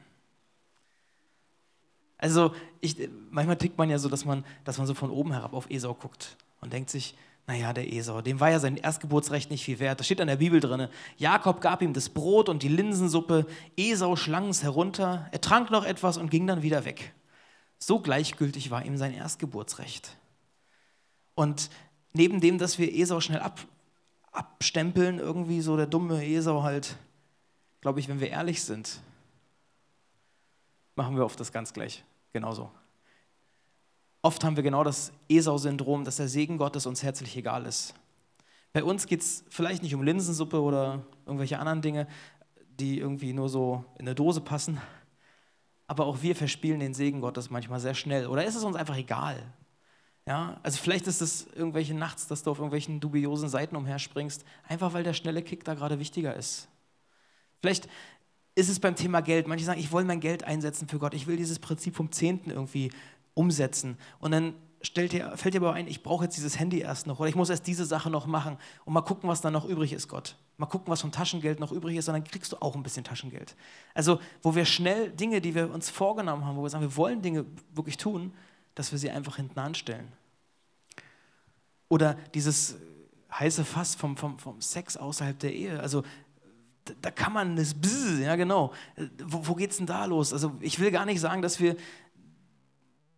Also 2.17 2.53
ich, 2.81 3.09
manchmal 3.31 3.57
tickt 3.57 3.77
man 3.77 3.89
ja 3.89 3.97
so, 3.97 4.07
dass 4.07 4.25
man, 4.25 4.45
dass 4.63 4.77
man 4.77 4.85
so 4.85 4.93
von 4.93 5.09
oben 5.09 5.31
herab 5.31 5.53
auf 5.53 5.69
Esau 5.71 5.95
guckt 5.95 6.38
und 6.59 6.71
denkt 6.71 6.91
sich, 6.91 7.15
naja, 7.51 7.74
der 7.74 7.91
Esau, 7.91 8.22
dem 8.22 8.39
war 8.39 8.50
ja 8.50 8.60
sein 8.60 8.77
Erstgeburtsrecht 8.77 9.51
nicht 9.51 9.65
viel 9.65 9.79
wert. 9.79 10.00
Das 10.00 10.05
steht 10.05 10.22
an 10.22 10.27
der 10.27 10.38
Bibel 10.38 10.62
drin. 10.62 10.88
Jakob 11.17 11.60
gab 11.60 11.81
ihm 11.81 11.91
das 11.91 12.08
Brot 12.08 12.48
und 12.48 12.63
die 12.63 12.70
Linsensuppe, 12.70 13.46
Esau 13.75 14.15
schlang 14.15 14.48
es 14.48 14.63
herunter, 14.63 15.27
er 15.34 15.41
trank 15.41 15.70
noch 15.70 15.84
etwas 15.84 16.15
und 16.15 16.31
ging 16.31 16.48
dann 16.48 16.62
wieder 16.62 16.86
weg. 16.86 17.13
So 17.77 18.00
gleichgültig 18.00 18.72
war 18.72 18.86
ihm 18.86 18.96
sein 18.96 19.13
Erstgeburtsrecht. 19.13 20.15
Und 21.36 21.70
neben 22.13 22.39
dem, 22.39 22.58
dass 22.58 22.77
wir 22.77 22.93
Esau 22.96 23.20
schnell 23.20 23.41
ab, 23.41 23.60
abstempeln, 24.31 25.20
irgendwie 25.20 25.60
so 25.60 25.75
der 25.75 25.88
dumme 25.88 26.25
Esau 26.25 26.63
halt, 26.63 26.96
glaube 27.81 28.00
ich, 28.00 28.08
wenn 28.08 28.22
wir 28.22 28.29
ehrlich 28.29 28.63
sind, 28.63 29.01
machen 30.96 31.17
wir 31.17 31.25
oft 31.25 31.38
das 31.38 31.51
ganz 31.51 31.74
gleich. 31.74 32.05
Genauso. 32.31 32.72
Oft 34.23 34.43
haben 34.43 34.55
wir 34.55 34.63
genau 34.63 34.83
das 34.83 35.11
Esau-Syndrom, 35.29 36.03
dass 36.03 36.17
der 36.17 36.27
Segen 36.27 36.57
Gottes 36.57 36.85
uns 36.85 37.01
herzlich 37.01 37.35
egal 37.37 37.65
ist. 37.65 37.95
Bei 38.73 38.83
uns 38.83 39.07
geht 39.07 39.21
es 39.21 39.43
vielleicht 39.49 39.83
nicht 39.83 39.95
um 39.95 40.03
Linsensuppe 40.03 40.61
oder 40.61 41.03
irgendwelche 41.25 41.59
anderen 41.59 41.81
Dinge, 41.81 42.07
die 42.79 42.99
irgendwie 42.99 43.33
nur 43.33 43.49
so 43.49 43.83
in 43.95 44.07
eine 44.07 44.15
Dose 44.15 44.41
passen, 44.41 44.79
aber 45.87 46.05
auch 46.05 46.21
wir 46.21 46.35
verspielen 46.35 46.79
den 46.79 46.93
Segen 46.93 47.19
Gottes 47.19 47.49
manchmal 47.49 47.79
sehr 47.79 47.95
schnell. 47.95 48.27
Oder 48.27 48.45
ist 48.45 48.55
es 48.55 48.63
uns 48.63 48.77
einfach 48.77 48.95
egal? 48.95 49.41
Ja, 50.25 50.59
also 50.63 50.77
vielleicht 50.77 51.07
ist 51.07 51.21
es 51.21 51.47
irgendwelche 51.53 51.95
nachts, 51.95 52.27
dass 52.27 52.43
du 52.43 52.51
auf 52.51 52.59
irgendwelchen 52.59 52.99
dubiosen 52.99 53.49
Seiten 53.49 53.75
umherspringst, 53.75 54.45
einfach 54.67 54.93
weil 54.93 55.03
der 55.03 55.13
schnelle 55.13 55.41
Kick 55.41 55.65
da 55.65 55.73
gerade 55.73 55.99
wichtiger 55.99 56.35
ist. 56.35 56.69
Vielleicht 57.59 57.89
ist 58.55 58.69
es 58.69 58.79
beim 58.79 58.95
Thema 58.95 59.21
Geld. 59.21 59.47
Manche 59.47 59.65
sagen, 59.65 59.79
ich 59.79 59.91
will 59.91 60.03
mein 60.03 60.19
Geld 60.19 60.43
einsetzen 60.43 60.87
für 60.87 60.99
Gott. 60.99 61.13
Ich 61.13 61.27
will 61.27 61.37
dieses 61.37 61.59
Prinzip 61.59 61.95
vom 61.95 62.11
Zehnten 62.11 62.51
irgendwie 62.51 62.91
umsetzen. 63.33 63.97
Und 64.19 64.31
dann 64.31 64.55
dir, 64.95 65.38
fällt 65.38 65.53
dir 65.53 65.61
aber 65.61 65.73
ein, 65.73 65.88
ich 65.88 66.03
brauche 66.03 66.23
jetzt 66.23 66.38
dieses 66.38 66.59
Handy 66.59 66.79
erst 66.79 67.07
noch 67.07 67.19
oder 67.19 67.29
ich 67.29 67.35
muss 67.35 67.50
erst 67.50 67.67
diese 67.67 67.85
Sache 67.85 68.09
noch 68.09 68.25
machen 68.25 68.57
und 68.85 68.93
mal 68.93 69.01
gucken, 69.01 69.29
was 69.29 69.41
dann 69.41 69.53
noch 69.53 69.65
übrig 69.65 69.93
ist, 69.93 70.07
Gott. 70.07 70.35
Mal 70.57 70.65
gucken, 70.65 70.91
was 70.91 71.01
vom 71.01 71.11
Taschengeld 71.11 71.59
noch 71.59 71.71
übrig 71.71 71.97
ist 71.97 72.07
und 72.07 72.13
dann 72.13 72.23
kriegst 72.23 72.51
du 72.51 72.57
auch 72.61 72.75
ein 72.75 72.83
bisschen 72.83 73.03
Taschengeld. 73.03 73.55
Also, 73.93 74.19
wo 74.41 74.55
wir 74.55 74.65
schnell 74.65 75.11
Dinge, 75.11 75.41
die 75.41 75.55
wir 75.55 75.71
uns 75.71 75.89
vorgenommen 75.89 76.45
haben, 76.45 76.57
wo 76.57 76.63
wir 76.63 76.69
sagen, 76.69 76.83
wir 76.83 76.95
wollen 76.97 77.21
Dinge 77.21 77.45
wirklich 77.73 77.97
tun, 77.97 78.33
dass 78.75 78.91
wir 78.91 79.00
sie 79.00 79.11
einfach 79.11 79.35
hinten 79.35 79.59
anstellen. 79.59 80.11
Oder 81.89 82.15
dieses 82.33 82.77
heiße 83.31 83.65
Fass 83.65 83.95
vom, 83.95 84.17
vom, 84.17 84.39
vom 84.39 84.61
Sex 84.61 84.97
außerhalb 84.97 85.38
der 85.39 85.53
Ehe. 85.53 85.79
Also 85.79 86.03
da 87.01 87.11
kann 87.11 87.33
man 87.33 87.55
das, 87.55 87.75
ja 88.19 88.35
genau, 88.35 88.73
wo, 89.25 89.47
wo 89.47 89.55
geht's 89.55 89.77
denn 89.77 89.85
da 89.85 90.05
los? 90.05 90.33
Also 90.33 90.55
ich 90.59 90.79
will 90.79 90.91
gar 90.91 91.05
nicht 91.05 91.19
sagen, 91.19 91.41
dass 91.41 91.59
wir, 91.59 91.75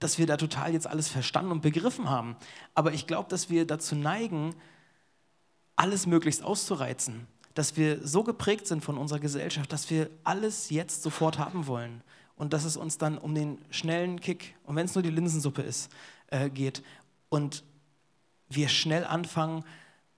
dass 0.03 0.17
wir 0.17 0.27
da 0.27 0.37
total 0.37 0.73
jetzt 0.73 0.87
alles 0.87 1.07
verstanden 1.07 1.51
und 1.51 1.61
begriffen 1.61 2.09
haben, 2.09 2.35
aber 2.75 2.93
ich 2.93 3.07
glaube, 3.07 3.29
dass 3.29 3.49
wir 3.49 3.65
dazu 3.65 3.95
neigen, 3.95 4.53
alles 5.75 6.05
möglichst 6.05 6.43
auszureizen, 6.43 7.27
dass 7.53 7.77
wir 7.77 8.05
so 8.05 8.23
geprägt 8.23 8.67
sind 8.67 8.83
von 8.83 8.97
unserer 8.97 9.19
Gesellschaft, 9.19 9.71
dass 9.71 9.89
wir 9.89 10.09
alles 10.23 10.69
jetzt 10.69 11.03
sofort 11.03 11.39
haben 11.39 11.67
wollen. 11.67 12.01
Und 12.35 12.51
dass 12.51 12.65
es 12.65 12.77
uns 12.77 12.97
dann 12.97 13.17
um 13.17 13.35
den 13.35 13.59
schnellen 13.69 14.19
Kick, 14.19 14.55
und 14.65 14.75
wenn 14.75 14.85
es 14.85 14.95
nur 14.95 15.03
die 15.03 15.11
Linsensuppe 15.11 15.61
ist, 15.61 15.91
äh, 16.27 16.49
geht. 16.49 16.81
Und 17.29 17.63
wir 18.49 18.69
schnell 18.69 19.05
anfangen, 19.05 19.63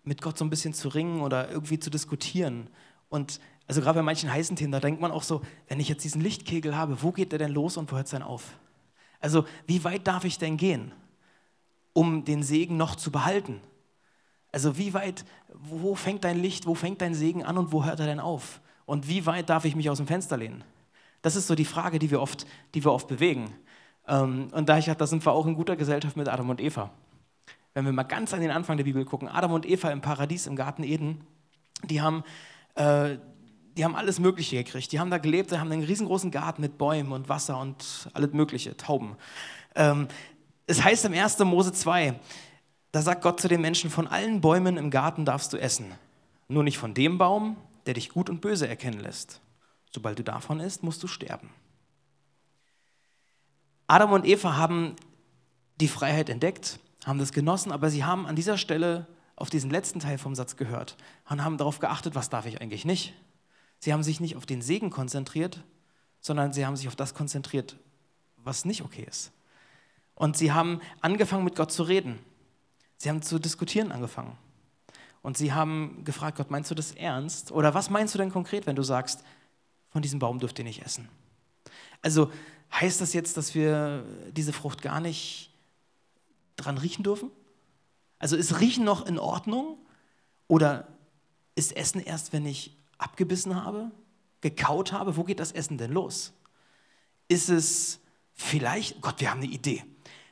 mit 0.04 0.22
Gott 0.22 0.38
so 0.38 0.46
ein 0.46 0.50
bisschen 0.50 0.74
zu 0.74 0.88
ringen 0.88 1.22
oder 1.22 1.52
irgendwie 1.52 1.78
zu 1.78 1.90
diskutieren. 1.90 2.70
Und 3.10 3.40
also 3.68 3.82
gerade 3.82 4.00
bei 4.00 4.04
manchen 4.04 4.32
heißen 4.32 4.56
Themen, 4.56 4.72
da 4.72 4.80
denkt 4.80 5.02
man 5.02 5.12
auch 5.12 5.24
so, 5.24 5.42
wenn 5.68 5.80
ich 5.80 5.90
jetzt 5.90 6.04
diesen 6.04 6.22
Lichtkegel 6.22 6.76
habe, 6.76 7.04
wo 7.04 7.12
geht 7.12 7.32
der 7.34 7.40
denn 7.40 7.52
los 7.52 7.78
und 7.78 7.92
wo 7.92 7.98
hört 7.98 8.06
es 8.06 8.12
denn 8.12 8.24
auf? 8.24 8.58
Also 9.26 9.44
wie 9.66 9.84
weit 9.84 10.06
darf 10.06 10.24
ich 10.24 10.38
denn 10.38 10.56
gehen, 10.56 10.92
um 11.94 12.26
den 12.26 12.44
Segen 12.44 12.78
noch 12.78 12.96
zu 12.96 13.10
behalten? 13.10 13.60
Also 14.52 14.78
wie 14.78 14.94
weit, 14.94 15.26
wo 15.52 15.96
fängt 15.96 16.24
dein 16.24 16.40
Licht, 16.40 16.68
wo 16.68 16.76
fängt 16.76 17.02
dein 17.02 17.16
Segen 17.16 17.44
an 17.44 17.58
und 17.58 17.72
wo 17.72 17.84
hört 17.84 18.00
er 18.00 18.06
denn 18.06 18.20
auf? 18.20 18.62
Und 18.86 19.08
wie 19.08 19.26
weit 19.26 19.50
darf 19.50 19.66
ich 19.66 19.76
mich 19.76 19.90
aus 19.90 19.98
dem 19.98 20.06
Fenster 20.06 20.38
lehnen? 20.38 20.64
Das 21.24 21.36
ist 21.36 21.48
so 21.48 21.56
die 21.56 21.66
Frage, 21.66 21.98
die 21.98 22.12
wir 22.12 22.22
oft, 22.22 22.46
die 22.76 22.84
wir 22.84 22.92
oft 22.92 23.08
bewegen. 23.08 23.52
Ähm, 24.08 24.50
und 24.52 24.70
da 24.70 24.78
ich 24.78 24.86
da 24.86 25.08
sind 25.08 25.26
wir 25.26 25.32
auch 25.32 25.48
in 25.48 25.56
guter 25.56 25.76
Gesellschaft 25.76 26.16
mit 26.16 26.30
Adam 26.30 26.52
und 26.52 26.62
Eva. 26.62 26.92
Wenn 27.74 27.86
wir 27.86 27.94
mal 27.94 28.04
ganz 28.04 28.32
an 28.32 28.42
den 28.42 28.52
Anfang 28.52 28.78
der 28.78 28.84
Bibel 28.84 29.06
gucken, 29.06 29.28
Adam 29.28 29.54
und 29.54 29.66
Eva 29.66 29.90
im 29.90 30.02
Paradies, 30.02 30.46
im 30.46 30.56
Garten 30.56 30.84
Eden, 30.84 31.26
die 31.84 32.00
haben 32.00 32.24
äh, 32.76 33.18
die 33.78 33.84
haben 33.84 33.96
alles 33.96 34.20
Mögliche 34.20 34.58
gekriegt. 34.64 34.92
Die 34.92 35.00
haben 35.00 35.10
da 35.10 35.18
gelebt, 35.18 35.52
die 35.52 35.58
haben 35.58 35.72
einen 35.72 35.84
riesengroßen 35.84 36.32
Garten 36.32 36.62
mit 36.62 36.78
Bäumen 36.78 37.12
und 37.12 37.30
Wasser 37.30 37.60
und 37.60 38.10
alles 38.14 38.32
Mögliche, 38.34 38.78
Tauben. 38.78 39.16
Ähm, 39.76 40.08
es 40.68 40.84
heißt 40.84 41.06
im 41.06 41.14
1. 41.14 41.40
Mose 41.40 41.74
2, 41.74 42.20
da 42.92 43.02
sagt 43.02 43.22
Gott 43.22 43.42
zu 43.42 43.48
den 43.48 43.62
Menschen, 43.62 43.90
von 43.90 44.08
allen 44.08 44.42
Bäumen 44.42 44.78
im 44.78 44.90
Garten 44.90 45.26
darfst 45.26 45.52
du 45.52 45.58
essen, 45.58 45.92
nur 46.48 46.64
nicht 46.64 46.78
von 46.78 46.94
dem 46.94 47.18
Baum, 47.18 47.58
der 47.86 47.94
dich 47.94 48.10
gut 48.10 48.30
und 48.30 48.42
böse 48.42 48.68
erkennen 48.68 49.00
lässt. 49.00 49.42
Sobald 49.92 50.18
du 50.18 50.24
davon 50.24 50.60
isst, 50.60 50.82
musst 50.82 51.04
du 51.04 51.08
sterben. 51.08 51.50
Adam 53.88 54.14
und 54.14 54.26
Eva 54.26 54.56
haben 54.56 54.96
die 55.80 55.88
Freiheit 55.88 56.30
entdeckt, 56.30 56.80
haben 57.06 57.20
das 57.20 57.34
genossen, 57.34 57.72
aber 57.72 57.90
sie 57.90 58.04
haben 58.04 58.26
an 58.26 58.36
dieser 58.36 58.58
Stelle 58.58 59.08
auf 59.36 59.50
diesen 59.50 59.70
letzten 59.70 60.00
Teil 60.00 60.18
vom 60.18 60.34
Satz 60.34 60.56
gehört 60.56 60.96
und 61.30 61.44
haben 61.44 61.58
darauf 61.58 61.80
geachtet, 61.80 62.16
was 62.16 62.30
darf 62.30 62.46
ich 62.46 62.62
eigentlich 62.62 62.86
nicht. 62.86 63.14
Sie 63.86 63.94
haben 63.94 64.02
sich 64.02 64.20
nicht 64.20 64.36
auf 64.36 64.48
den 64.48 64.64
Segen 64.64 64.90
konzentriert, 64.90 65.64
sondern 66.20 66.52
sie 66.54 66.66
haben 66.66 66.76
sich 66.76 66.88
auf 66.88 66.96
das 66.96 67.14
konzentriert, 67.14 67.78
was 68.38 68.66
nicht 68.66 68.82
okay 68.82 69.06
ist. 69.08 69.32
Und 70.16 70.36
sie 70.36 70.52
haben 70.52 70.82
angefangen, 71.02 71.44
mit 71.44 71.56
Gott 71.56 71.72
zu 71.72 71.84
reden. 71.84 72.18
Sie 72.98 73.10
haben 73.10 73.22
zu 73.22 73.38
diskutieren 73.38 73.92
angefangen. 73.92 74.40
Und 75.22 75.38
sie 75.38 75.54
haben 75.54 76.04
gefragt, 76.04 76.38
Gott, 76.38 76.50
meinst 76.50 76.72
du 76.72 76.74
das 76.74 76.94
ernst? 76.94 77.52
Oder 77.52 77.76
was 77.76 77.92
meinst 77.92 78.16
du 78.16 78.18
denn 78.18 78.32
konkret, 78.32 78.66
wenn 78.66 78.76
du 78.76 78.82
sagst, 78.82 79.24
von 79.92 80.02
diesem 80.02 80.18
Baum 80.18 80.40
dürft 80.40 80.58
ihr 80.58 80.66
nicht 80.66 80.84
essen? 80.84 81.08
Also 82.02 82.32
heißt 82.74 83.02
das 83.02 83.14
jetzt, 83.14 83.38
dass 83.38 83.54
wir 83.54 84.04
diese 84.32 84.52
Frucht 84.52 84.82
gar 84.82 85.00
nicht 85.00 85.52
dran 86.56 86.80
riechen 86.80 87.04
dürfen? 87.04 87.30
Also 88.18 88.36
ist 88.36 88.60
Riechen 88.60 88.84
noch 88.84 89.06
in 89.06 89.20
Ordnung? 89.20 89.78
Oder 90.48 90.88
ist 91.54 91.78
Essen 91.78 92.02
erst, 92.02 92.34
wenn 92.34 92.48
ich 92.48 92.75
abgebissen 92.98 93.64
habe, 93.64 93.92
gekaut 94.42 94.92
habe? 94.92 95.18
Wo 95.18 95.24
geht 95.24 95.40
das 95.40 95.52
Essen 95.52 95.78
denn 95.78 95.92
los? 95.92 96.34
Ist 97.28 97.50
es 97.50 98.00
vielleicht, 98.34 99.02
Gott, 99.02 99.20
wir 99.20 99.32
haben 99.32 99.42
eine 99.42 99.52
Idee. 99.52 99.84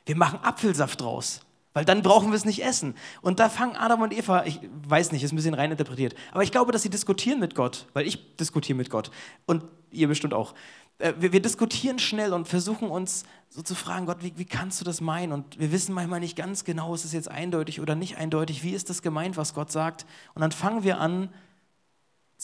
Wir 0.06 0.16
machen 0.16 0.38
Apfelsaft 0.42 1.00
draus, 1.00 1.40
weil 1.72 1.84
dann 1.84 2.02
brauchen 2.02 2.28
wir 2.30 2.36
es 2.36 2.44
nicht 2.44 2.62
essen. 2.62 2.94
Und 3.22 3.40
da 3.40 3.48
fangen 3.48 3.76
Adam 3.76 4.02
und 4.02 4.12
Eva, 4.12 4.44
ich 4.44 4.60
weiß 4.86 5.12
nicht, 5.12 5.22
ist 5.24 5.32
ein 5.32 5.36
bisschen 5.36 5.54
rein 5.54 5.70
interpretiert, 5.70 6.14
aber 6.32 6.42
ich 6.42 6.52
glaube, 6.52 6.72
dass 6.72 6.82
sie 6.82 6.90
diskutieren 6.90 7.40
mit 7.40 7.54
Gott, 7.54 7.86
weil 7.94 8.06
ich 8.06 8.36
diskutiere 8.36 8.76
mit 8.76 8.90
Gott 8.90 9.10
und 9.46 9.64
ihr 9.90 10.08
bestimmt 10.08 10.34
auch. 10.34 10.54
Äh, 10.98 11.14
wir, 11.18 11.32
wir, 11.32 11.42
diskutieren 11.42 11.98
schnell 11.98 12.32
und 12.32 12.46
versuchen 12.46 12.88
uns 12.90 13.24
so 13.48 13.62
zu 13.62 13.74
fragen, 13.74 14.06
Gott, 14.06 14.18
wie, 14.22 14.34
wie 14.36 14.44
kannst 14.44 14.80
du 14.80 14.84
das 14.84 15.00
meinen? 15.00 15.32
Und 15.32 15.58
wir 15.58 15.72
wissen 15.72 15.94
manchmal 15.94 16.20
nicht 16.20 16.36
ganz 16.36 16.64
genau, 16.64 16.94
ist 16.94 17.04
es 17.04 17.12
jetzt 17.12 17.30
eindeutig 17.30 17.80
oder 17.80 17.94
nicht 17.94 18.16
eindeutig, 18.16 18.62
wie 18.62 18.72
ist 18.72 18.90
das 18.90 19.02
gemeint, 19.02 19.36
was 19.36 19.54
Gott 19.54 19.72
sagt? 19.72 20.06
Und 20.34 20.42
dann 20.42 20.52
fangen 20.52 20.84
wir 20.84 21.00
an 21.00 21.30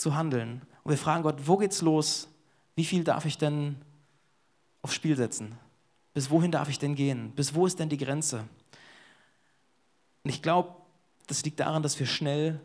zu 0.01 0.15
handeln. 0.15 0.63
Und 0.83 0.91
wir 0.91 0.99
fragen 0.99 1.23
Gott, 1.23 1.47
wo 1.47 1.57
geht's 1.57 1.83
los? 1.83 2.29
Wie 2.75 2.85
viel 2.85 3.05
darf 3.05 3.25
ich 3.27 3.39
denn 3.39 3.77
aufs 4.83 4.95
Spiel 4.95 5.17
setzen? 5.17 5.59
Bis 6.15 6.31
wohin 6.31 6.51
darf 6.51 6.69
ich 6.69 6.79
denn 6.79 6.95
gehen? 6.95 7.33
Bis 7.33 7.55
wo 7.55 7.67
ist 7.67 7.79
denn 7.79 7.89
die 7.89 7.99
Grenze? 7.99 8.45
Und 10.25 10.31
ich 10.31 10.43
glaube, 10.43 10.75
das 11.27 11.45
liegt 11.45 11.61
daran, 11.61 11.83
dass 11.83 11.99
wir 11.99 12.07
schnell 12.07 12.61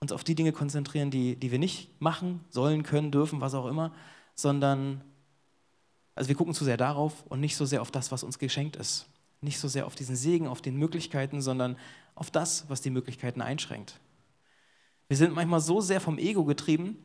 uns 0.00 0.12
auf 0.12 0.24
die 0.24 0.34
Dinge 0.34 0.52
konzentrieren, 0.52 1.10
die, 1.10 1.36
die 1.36 1.50
wir 1.50 1.58
nicht 1.58 2.00
machen 2.00 2.44
sollen, 2.50 2.82
können, 2.82 3.10
dürfen, 3.10 3.40
was 3.40 3.54
auch 3.54 3.66
immer, 3.66 3.92
sondern 4.34 5.02
also 6.14 6.28
wir 6.28 6.36
gucken 6.36 6.54
zu 6.54 6.64
sehr 6.64 6.76
darauf 6.76 7.24
und 7.28 7.40
nicht 7.40 7.56
so 7.56 7.64
sehr 7.64 7.80
auf 7.80 7.90
das, 7.90 8.12
was 8.12 8.22
uns 8.22 8.38
geschenkt 8.38 8.76
ist. 8.76 9.06
Nicht 9.40 9.58
so 9.58 9.68
sehr 9.68 9.86
auf 9.86 9.94
diesen 9.94 10.16
Segen, 10.16 10.46
auf 10.46 10.60
den 10.60 10.76
Möglichkeiten, 10.76 11.40
sondern 11.40 11.76
auf 12.14 12.30
das, 12.30 12.68
was 12.68 12.82
die 12.82 12.90
Möglichkeiten 12.90 13.40
einschränkt. 13.40 13.98
Wir 15.10 15.16
sind 15.16 15.34
manchmal 15.34 15.60
so 15.60 15.80
sehr 15.80 16.00
vom 16.00 16.18
Ego 16.18 16.44
getrieben, 16.44 16.96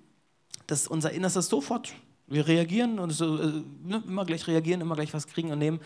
dass 0.68 0.86
unser 0.86 1.12
Innerstes 1.12 1.50
sofort, 1.50 1.96
wir 2.28 2.48
reagieren 2.48 3.00
und 3.00 3.10
so, 3.10 3.40
äh, 3.42 3.64
ne, 3.84 4.04
immer 4.06 4.26
gleich 4.26 4.46
reagieren, 4.46 4.80
immer 4.80 4.94
gleich 4.94 5.12
was 5.16 5.26
kriegen 5.26 5.52
und 5.52 5.58
nehmen, 5.58 5.80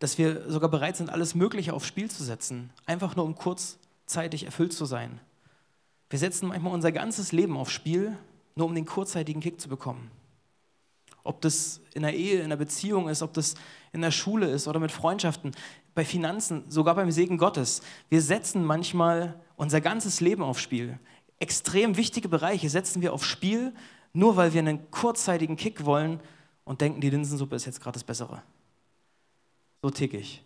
dass 0.00 0.18
wir 0.18 0.50
sogar 0.50 0.68
bereit 0.68 0.96
sind, 0.96 1.08
alles 1.08 1.36
Mögliche 1.36 1.72
aufs 1.72 1.86
Spiel 1.86 2.10
zu 2.10 2.24
setzen, 2.24 2.70
einfach 2.84 3.14
nur 3.14 3.24
um 3.24 3.36
kurzzeitig 3.36 4.42
erfüllt 4.44 4.72
zu 4.72 4.86
sein. 4.86 5.20
Wir 6.10 6.18
setzen 6.18 6.48
manchmal 6.48 6.72
unser 6.72 6.90
ganzes 6.90 7.30
Leben 7.30 7.56
aufs 7.56 7.70
Spiel, 7.70 8.18
nur 8.56 8.66
um 8.66 8.74
den 8.74 8.84
kurzzeitigen 8.84 9.40
Kick 9.40 9.60
zu 9.60 9.68
bekommen. 9.68 10.10
Ob 11.22 11.42
das 11.42 11.80
in 11.94 12.02
der 12.02 12.16
Ehe, 12.16 12.40
in 12.40 12.50
der 12.50 12.56
Beziehung 12.56 13.08
ist, 13.08 13.22
ob 13.22 13.34
das 13.34 13.54
in 13.92 14.00
der 14.00 14.10
Schule 14.10 14.50
ist 14.50 14.66
oder 14.66 14.80
mit 14.80 14.90
Freundschaften, 14.90 15.52
bei 15.94 16.04
Finanzen, 16.04 16.64
sogar 16.68 16.96
beim 16.96 17.12
Segen 17.12 17.38
Gottes. 17.38 17.82
Wir 18.08 18.20
setzen 18.20 18.64
manchmal 18.64 19.40
unser 19.54 19.80
ganzes 19.80 20.20
Leben 20.20 20.42
aufs 20.42 20.60
Spiel. 20.60 20.98
Extrem 21.42 21.96
wichtige 21.96 22.28
Bereiche 22.28 22.70
setzen 22.70 23.02
wir 23.02 23.12
aufs 23.12 23.26
Spiel, 23.26 23.74
nur 24.12 24.36
weil 24.36 24.52
wir 24.52 24.60
einen 24.60 24.88
kurzzeitigen 24.92 25.56
Kick 25.56 25.84
wollen 25.84 26.20
und 26.62 26.80
denken, 26.80 27.00
die 27.00 27.10
Linsensuppe 27.10 27.56
ist 27.56 27.64
jetzt 27.64 27.80
gerade 27.80 27.94
das 27.94 28.04
Bessere. 28.04 28.44
So 29.82 29.90
tick 29.90 30.14
ich. 30.14 30.44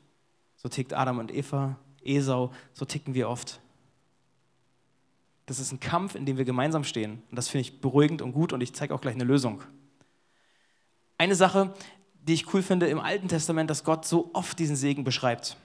So 0.57 0.71
tickt 0.71 0.95
Adam 0.95 1.19
und 1.19 1.35
Eva, 1.35 1.79
Esau, 2.03 2.51
so 2.73 2.87
ticken 2.87 3.13
wir 3.13 3.29
oft. 3.29 3.61
Das 5.45 5.61
ist 5.61 5.71
ein 5.71 5.81
Kampf, 5.81 6.15
in 6.15 6.25
dem 6.25 6.39
wir 6.39 6.47
gemeinsam 6.47 6.83
stehen. 6.83 7.23
Und 7.29 7.37
das 7.37 7.51
finde 7.51 7.69
ich 7.69 7.83
beruhigend 7.83 8.23
und 8.23 8.33
gut 8.33 8.55
und 8.55 8.63
ich 8.63 8.75
zeige 8.75 8.95
auch 8.95 9.03
gleich 9.03 9.17
eine 9.17 9.25
Lösung. 9.25 9.63
Eine 11.19 11.35
Sache, 11.35 11.75
die 12.23 12.33
ich 12.33 12.55
cool 12.55 12.63
finde 12.63 12.87
im 12.87 13.01
Alten 13.01 13.29
Testament, 13.29 13.69
dass 13.69 13.85
Gott 13.85 14.07
so 14.07 14.31
oft 14.33 14.59
diesen 14.59 14.77
Segen 14.77 15.05
beschreibt. 15.05 15.59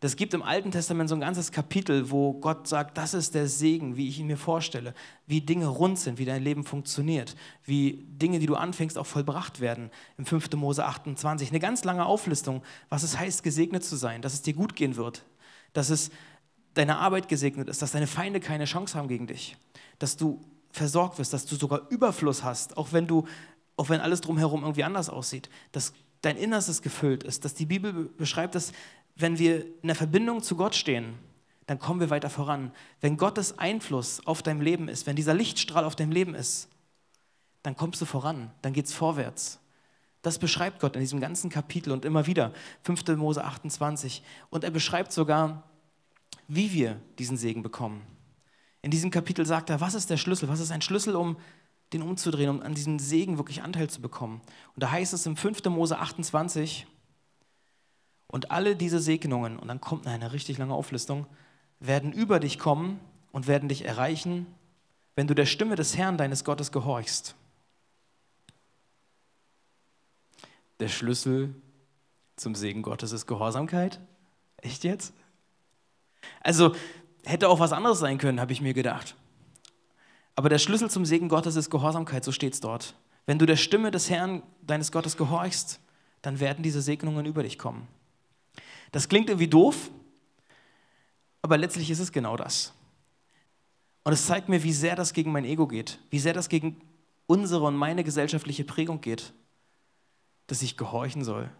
Das 0.00 0.14
gibt 0.14 0.32
im 0.32 0.42
Alten 0.42 0.70
Testament 0.70 1.08
so 1.08 1.16
ein 1.16 1.20
ganzes 1.20 1.50
Kapitel, 1.50 2.10
wo 2.10 2.34
Gott 2.34 2.68
sagt, 2.68 2.96
das 2.96 3.14
ist 3.14 3.34
der 3.34 3.48
Segen, 3.48 3.96
wie 3.96 4.08
ich 4.08 4.20
ihn 4.20 4.28
mir 4.28 4.36
vorstelle, 4.36 4.94
wie 5.26 5.40
Dinge 5.40 5.66
rund 5.66 5.98
sind, 5.98 6.18
wie 6.18 6.24
dein 6.24 6.42
Leben 6.42 6.62
funktioniert, 6.64 7.34
wie 7.64 8.06
Dinge, 8.08 8.38
die 8.38 8.46
du 8.46 8.54
anfängst, 8.54 8.96
auch 8.96 9.06
vollbracht 9.06 9.58
werden. 9.58 9.90
Im 10.16 10.24
5. 10.24 10.52
Mose 10.52 10.84
28. 10.84 11.50
Eine 11.50 11.58
ganz 11.58 11.82
lange 11.82 12.06
Auflistung, 12.06 12.62
was 12.88 13.02
es 13.02 13.18
heißt, 13.18 13.42
gesegnet 13.42 13.84
zu 13.84 13.96
sein, 13.96 14.22
dass 14.22 14.34
es 14.34 14.42
dir 14.42 14.54
gut 14.54 14.76
gehen 14.76 14.94
wird, 14.94 15.24
dass 15.72 15.90
es 15.90 16.10
deine 16.74 16.98
Arbeit 16.98 17.28
gesegnet 17.28 17.68
ist, 17.68 17.82
dass 17.82 17.90
deine 17.90 18.06
Feinde 18.06 18.38
keine 18.38 18.66
Chance 18.66 18.96
haben 18.96 19.08
gegen 19.08 19.26
dich, 19.26 19.56
dass 19.98 20.16
du 20.16 20.40
versorgt 20.70 21.18
wirst, 21.18 21.32
dass 21.32 21.44
du 21.44 21.56
sogar 21.56 21.90
Überfluss 21.90 22.44
hast, 22.44 22.76
auch 22.76 22.92
wenn 22.92 23.08
du, 23.08 23.26
auch 23.76 23.88
wenn 23.88 24.00
alles 24.00 24.20
drumherum 24.20 24.62
irgendwie 24.62 24.84
anders 24.84 25.10
aussieht, 25.10 25.50
dass 25.72 25.92
dein 26.20 26.36
Innerstes 26.36 26.82
gefüllt 26.82 27.24
ist, 27.24 27.44
dass 27.44 27.54
die 27.54 27.66
Bibel 27.66 27.92
beschreibt, 27.92 28.54
dass 28.54 28.72
wenn 29.18 29.38
wir 29.38 29.66
in 29.82 29.88
der 29.88 29.96
Verbindung 29.96 30.42
zu 30.42 30.56
Gott 30.56 30.74
stehen, 30.74 31.18
dann 31.66 31.78
kommen 31.78 32.00
wir 32.00 32.08
weiter 32.08 32.30
voran. 32.30 32.72
Wenn 33.00 33.18
Gottes 33.18 33.58
Einfluss 33.58 34.26
auf 34.26 34.42
dein 34.42 34.60
Leben 34.60 34.88
ist, 34.88 35.06
wenn 35.06 35.16
dieser 35.16 35.34
Lichtstrahl 35.34 35.84
auf 35.84 35.96
deinem 35.96 36.12
Leben 36.12 36.34
ist, 36.34 36.68
dann 37.62 37.76
kommst 37.76 38.00
du 38.00 38.06
voran, 38.06 38.50
dann 38.62 38.72
geht 38.72 38.86
es 38.86 38.94
vorwärts. 38.94 39.60
Das 40.22 40.38
beschreibt 40.38 40.80
Gott 40.80 40.94
in 40.96 41.00
diesem 41.00 41.20
ganzen 41.20 41.50
Kapitel 41.50 41.92
und 41.92 42.04
immer 42.04 42.26
wieder, 42.26 42.52
5. 42.82 43.06
Mose 43.16 43.44
28. 43.44 44.22
Und 44.50 44.64
er 44.64 44.70
beschreibt 44.70 45.12
sogar, 45.12 45.64
wie 46.48 46.72
wir 46.72 47.00
diesen 47.18 47.36
Segen 47.36 47.62
bekommen. 47.62 48.02
In 48.80 48.90
diesem 48.90 49.10
Kapitel 49.10 49.44
sagt 49.44 49.70
er, 49.70 49.80
was 49.80 49.94
ist 49.94 50.10
der 50.10 50.16
Schlüssel? 50.16 50.48
Was 50.48 50.60
ist 50.60 50.70
ein 50.70 50.82
Schlüssel, 50.82 51.14
um 51.16 51.36
den 51.92 52.02
umzudrehen, 52.02 52.50
um 52.50 52.62
an 52.62 52.74
diesem 52.74 52.98
Segen 52.98 53.36
wirklich 53.36 53.62
Anteil 53.62 53.90
zu 53.90 54.00
bekommen? 54.00 54.40
Und 54.74 54.82
da 54.82 54.90
heißt 54.90 55.12
es 55.12 55.26
im 55.26 55.36
5. 55.36 55.64
Mose 55.66 55.98
28, 55.98 56.86
und 58.28 58.50
alle 58.50 58.76
diese 58.76 59.00
Segnungen, 59.00 59.58
und 59.58 59.68
dann 59.68 59.80
kommt 59.80 60.06
eine 60.06 60.32
richtig 60.32 60.58
lange 60.58 60.74
Auflistung, 60.74 61.26
werden 61.80 62.12
über 62.12 62.38
dich 62.38 62.58
kommen 62.58 63.00
und 63.32 63.46
werden 63.46 63.68
dich 63.68 63.84
erreichen, 63.84 64.46
wenn 65.16 65.26
du 65.26 65.34
der 65.34 65.46
Stimme 65.46 65.74
des 65.74 65.96
Herrn 65.96 66.16
deines 66.16 66.44
Gottes 66.44 66.70
gehorchst. 66.70 67.34
Der 70.78 70.88
Schlüssel 70.88 71.54
zum 72.36 72.54
Segen 72.54 72.82
Gottes 72.82 73.10
ist 73.10 73.26
Gehorsamkeit? 73.26 73.98
Echt 74.58 74.84
jetzt? 74.84 75.12
Also 76.40 76.74
hätte 77.24 77.48
auch 77.48 77.58
was 77.58 77.72
anderes 77.72 77.98
sein 77.98 78.18
können, 78.18 78.40
habe 78.40 78.52
ich 78.52 78.60
mir 78.60 78.74
gedacht. 78.74 79.16
Aber 80.36 80.48
der 80.48 80.58
Schlüssel 80.58 80.88
zum 80.88 81.04
Segen 81.04 81.28
Gottes 81.28 81.56
ist 81.56 81.70
Gehorsamkeit, 81.70 82.24
so 82.24 82.30
steht 82.30 82.54
es 82.54 82.60
dort. 82.60 82.94
Wenn 83.26 83.38
du 83.38 83.46
der 83.46 83.56
Stimme 83.56 83.90
des 83.90 84.08
Herrn 84.08 84.42
deines 84.62 84.92
Gottes 84.92 85.16
gehorchst, 85.16 85.80
dann 86.22 86.38
werden 86.38 86.62
diese 86.62 86.80
Segnungen 86.80 87.26
über 87.26 87.42
dich 87.42 87.58
kommen. 87.58 87.88
Das 88.92 89.08
klingt 89.08 89.28
irgendwie 89.28 89.48
doof, 89.48 89.90
aber 91.42 91.56
letztlich 91.56 91.90
ist 91.90 92.00
es 92.00 92.12
genau 92.12 92.36
das. 92.36 92.72
Und 94.04 94.12
es 94.12 94.26
zeigt 94.26 94.48
mir, 94.48 94.62
wie 94.62 94.72
sehr 94.72 94.96
das 94.96 95.12
gegen 95.12 95.32
mein 95.32 95.44
Ego 95.44 95.66
geht, 95.66 95.98
wie 96.10 96.18
sehr 96.18 96.32
das 96.32 96.48
gegen 96.48 96.80
unsere 97.26 97.64
und 97.64 97.76
meine 97.76 98.04
gesellschaftliche 98.04 98.64
Prägung 98.64 99.00
geht, 99.00 99.32
dass 100.46 100.62
ich 100.62 100.76
gehorchen 100.76 101.24
soll. 101.24 101.50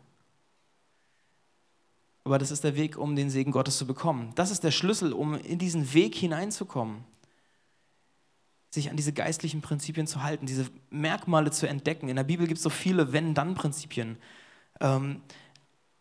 Aber 2.25 2.39
das 2.39 2.51
ist 2.51 2.65
der 2.65 2.77
Weg, 2.77 2.99
um 2.99 3.17
den 3.17 3.31
Segen 3.31 3.53
Gottes 3.53 3.79
zu 3.79 3.87
bekommen. 3.87 4.33
Das 4.35 4.51
ist 4.51 4.65
der 4.65 4.71
Schlüssel, 4.71 5.13
um 5.13 5.35
in 5.35 5.59
diesen 5.59 5.95
Weg 5.95 6.15
hineinzukommen, 6.15 7.05
sich 8.71 8.91
an 8.91 8.97
diese 8.97 9.13
geistlichen 9.13 9.63
Prinzipien 9.63 10.07
zu 10.07 10.23
halten, 10.23 10.45
diese 10.45 10.67
Merkmale 10.91 11.51
zu 11.51 11.67
entdecken. 11.67 12.09
In 12.09 12.17
der 12.17 12.25
Bibel 12.25 12.47
gibt 12.47 12.59
es 12.59 12.63
so 12.63 12.71
viele 12.71 13.13
Wenn-Dann-Prinzipien. 13.13 14.19
Ähm, 14.81 15.23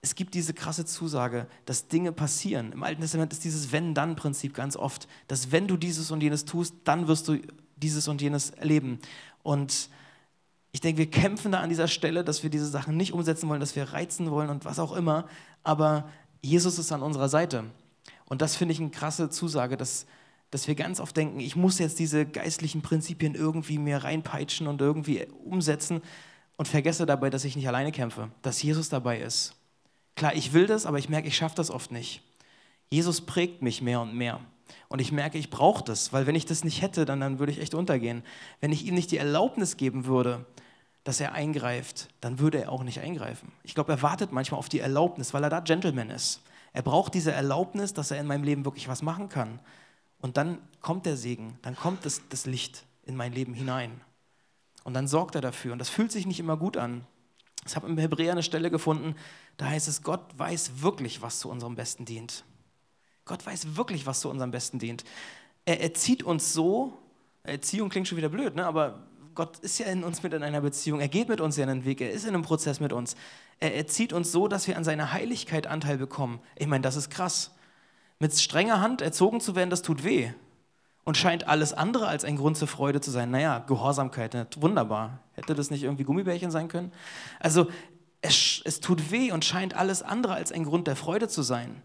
es 0.01 0.15
gibt 0.15 0.33
diese 0.35 0.53
krasse 0.53 0.85
Zusage, 0.85 1.47
dass 1.65 1.87
Dinge 1.87 2.11
passieren. 2.11 2.71
Im 2.71 2.83
Alten 2.83 3.01
Testament 3.01 3.33
ist 3.33 3.43
dieses 3.43 3.71
Wenn-Dann-Prinzip 3.71 4.53
ganz 4.53 4.75
oft, 4.75 5.07
dass 5.27 5.51
wenn 5.51 5.67
du 5.67 5.75
dieses 5.75 6.11
und 6.11 6.21
jenes 6.21 6.45
tust, 6.45 6.75
dann 6.83 7.07
wirst 7.07 7.27
du 7.27 7.39
dieses 7.75 8.07
und 8.07 8.21
jenes 8.21 8.51
erleben. 8.51 8.99
Und 9.43 9.89
ich 10.71 10.81
denke, 10.81 10.99
wir 10.99 11.09
kämpfen 11.09 11.51
da 11.51 11.61
an 11.61 11.69
dieser 11.69 11.87
Stelle, 11.87 12.23
dass 12.23 12.43
wir 12.43 12.49
diese 12.49 12.67
Sachen 12.67 12.97
nicht 12.97 13.13
umsetzen 13.13 13.49
wollen, 13.49 13.59
dass 13.59 13.75
wir 13.75 13.93
reizen 13.93 14.29
wollen 14.29 14.49
und 14.49 14.65
was 14.65 14.79
auch 14.79 14.95
immer. 14.95 15.27
Aber 15.63 16.09
Jesus 16.41 16.77
ist 16.77 16.91
an 16.91 17.01
unserer 17.01 17.29
Seite. 17.29 17.65
Und 18.25 18.41
das 18.41 18.55
finde 18.55 18.73
ich 18.73 18.79
eine 18.79 18.91
krasse 18.91 19.29
Zusage, 19.29 19.77
dass, 19.77 20.05
dass 20.51 20.67
wir 20.67 20.75
ganz 20.75 20.99
oft 20.99 21.17
denken, 21.17 21.39
ich 21.39 21.55
muss 21.55 21.79
jetzt 21.79 21.97
diese 21.97 22.25
geistlichen 22.25 22.81
Prinzipien 22.81 23.33
irgendwie 23.33 23.79
mir 23.79 24.03
reinpeitschen 24.03 24.67
und 24.67 24.79
irgendwie 24.81 25.25
umsetzen 25.45 26.01
und 26.57 26.67
vergesse 26.67 27.05
dabei, 27.05 27.29
dass 27.29 27.45
ich 27.45 27.55
nicht 27.55 27.67
alleine 27.67 27.91
kämpfe, 27.91 28.29
dass 28.41 28.61
Jesus 28.61 28.89
dabei 28.89 29.19
ist. 29.19 29.56
Klar, 30.17 30.35
ich 30.35 30.51
will 30.51 30.65
das, 30.65 30.87
aber 30.87 30.97
ich 30.97 31.09
merke, 31.09 31.27
ich 31.27 31.37
schaffe 31.37 31.55
das 31.55 31.69
oft 31.69 31.91
nicht. 31.91 32.23
Jesus 32.89 33.21
prägt 33.21 33.61
mich 33.61 33.83
mehr 33.83 34.01
und 34.01 34.15
mehr. 34.15 34.41
Und 34.87 34.99
ich 34.99 35.11
merke, 35.11 35.37
ich 35.37 35.51
brauche 35.51 35.83
das, 35.83 36.11
weil 36.11 36.25
wenn 36.25 36.33
ich 36.33 36.47
das 36.47 36.63
nicht 36.63 36.81
hätte, 36.81 37.05
dann, 37.05 37.19
dann 37.19 37.37
würde 37.37 37.51
ich 37.51 37.61
echt 37.61 37.75
untergehen. 37.75 38.23
Wenn 38.59 38.71
ich 38.71 38.85
ihm 38.87 38.95
nicht 38.95 39.11
die 39.11 39.17
Erlaubnis 39.17 39.77
geben 39.77 40.05
würde, 40.05 40.43
dass 41.03 41.19
er 41.19 41.33
eingreift, 41.33 42.09
dann 42.19 42.39
würde 42.39 42.63
er 42.63 42.71
auch 42.71 42.83
nicht 42.83 42.99
eingreifen. 42.99 43.51
Ich 43.61 43.75
glaube, 43.75 43.91
er 43.91 44.01
wartet 44.01 44.31
manchmal 44.31 44.57
auf 44.57 44.69
die 44.69 44.79
Erlaubnis, 44.79 45.35
weil 45.35 45.43
er 45.43 45.51
da 45.51 45.59
Gentleman 45.59 46.09
ist. 46.09 46.41
Er 46.73 46.81
braucht 46.81 47.13
diese 47.13 47.31
Erlaubnis, 47.31 47.93
dass 47.93 48.09
er 48.09 48.19
in 48.19 48.25
meinem 48.25 48.43
Leben 48.43 48.65
wirklich 48.65 48.87
was 48.87 49.03
machen 49.03 49.29
kann. 49.29 49.59
Und 50.19 50.37
dann 50.37 50.57
kommt 50.81 51.05
der 51.05 51.15
Segen, 51.15 51.59
dann 51.61 51.75
kommt 51.75 52.05
das, 52.05 52.23
das 52.29 52.47
Licht 52.47 52.85
in 53.03 53.15
mein 53.15 53.33
Leben 53.33 53.53
hinein. 53.53 54.01
Und 54.83 54.95
dann 54.95 55.07
sorgt 55.07 55.35
er 55.35 55.41
dafür. 55.41 55.73
Und 55.73 55.79
das 55.79 55.89
fühlt 55.89 56.11
sich 56.11 56.25
nicht 56.25 56.39
immer 56.39 56.57
gut 56.57 56.75
an. 56.75 57.05
Ich 57.67 57.75
habe 57.75 57.87
im 57.87 57.97
Hebräer 57.97 58.31
eine 58.31 58.43
Stelle 58.43 58.71
gefunden, 58.71 59.15
da 59.57 59.65
heißt 59.67 59.87
es, 59.87 60.03
Gott 60.03 60.21
weiß 60.37 60.81
wirklich, 60.81 61.21
was 61.21 61.39
zu 61.39 61.49
unserem 61.49 61.75
Besten 61.75 62.05
dient. 62.05 62.45
Gott 63.25 63.45
weiß 63.45 63.75
wirklich, 63.75 64.05
was 64.05 64.21
zu 64.21 64.29
unserem 64.29 64.51
Besten 64.51 64.79
dient. 64.79 65.03
Er 65.65 65.81
erzieht 65.81 66.23
uns 66.23 66.53
so, 66.53 66.93
Erziehung 67.43 67.89
klingt 67.89 68.07
schon 68.07 68.17
wieder 68.17 68.29
blöd, 68.29 68.55
ne? 68.55 68.65
aber 68.65 69.07
Gott 69.35 69.59
ist 69.59 69.77
ja 69.79 69.87
in 69.87 70.03
uns 70.03 70.23
mit 70.23 70.33
in 70.33 70.43
einer 70.43 70.61
Beziehung, 70.61 70.99
er 70.99 71.09
geht 71.09 71.29
mit 71.29 71.41
uns 71.41 71.57
ja 71.57 71.63
in 71.63 71.69
einen 71.69 71.85
Weg, 71.85 72.01
er 72.01 72.11
ist 72.11 72.23
in 72.23 72.33
einem 72.33 72.43
Prozess 72.43 72.79
mit 72.79 72.93
uns. 72.93 73.15
Er 73.59 73.75
erzieht 73.75 74.13
uns 74.13 74.31
so, 74.31 74.47
dass 74.47 74.67
wir 74.67 74.77
an 74.77 74.83
seiner 74.83 75.13
Heiligkeit 75.13 75.67
Anteil 75.67 75.97
bekommen. 75.97 76.39
Ich 76.55 76.67
meine, 76.67 76.81
das 76.81 76.95
ist 76.95 77.09
krass. 77.09 77.51
Mit 78.19 78.33
strenger 78.37 78.81
Hand 78.81 79.01
erzogen 79.01 79.41
zu 79.41 79.55
werden, 79.55 79.69
das 79.69 79.81
tut 79.81 80.03
weh 80.03 80.31
und 81.07 81.15
scheint 81.15 81.47
alles 81.47 81.71
andere 81.71 82.07
als 82.07 82.25
ein 82.25 82.35
Grund 82.35 82.57
zur 82.57 82.67
Freude 82.67 82.99
zu 82.99 83.11
sein. 83.11 83.31
Naja, 83.31 83.59
Gehorsamkeit, 83.59 84.33
ne? 84.33 84.47
wunderbar. 84.57 85.19
Hätte 85.33 85.55
das 85.55 85.71
nicht 85.71 85.83
irgendwie 85.83 86.03
Gummibärchen 86.03 86.51
sein 86.51 86.67
können? 86.67 86.91
Also 87.39 87.67
es, 88.27 88.61
es 88.65 88.79
tut 88.79 89.11
weh 89.11 89.31
und 89.31 89.45
scheint 89.45 89.73
alles 89.73 90.01
andere 90.01 90.33
als 90.33 90.51
ein 90.51 90.63
Grund 90.63 90.87
der 90.87 90.95
Freude 90.95 91.27
zu 91.27 91.41
sein. 91.41 91.81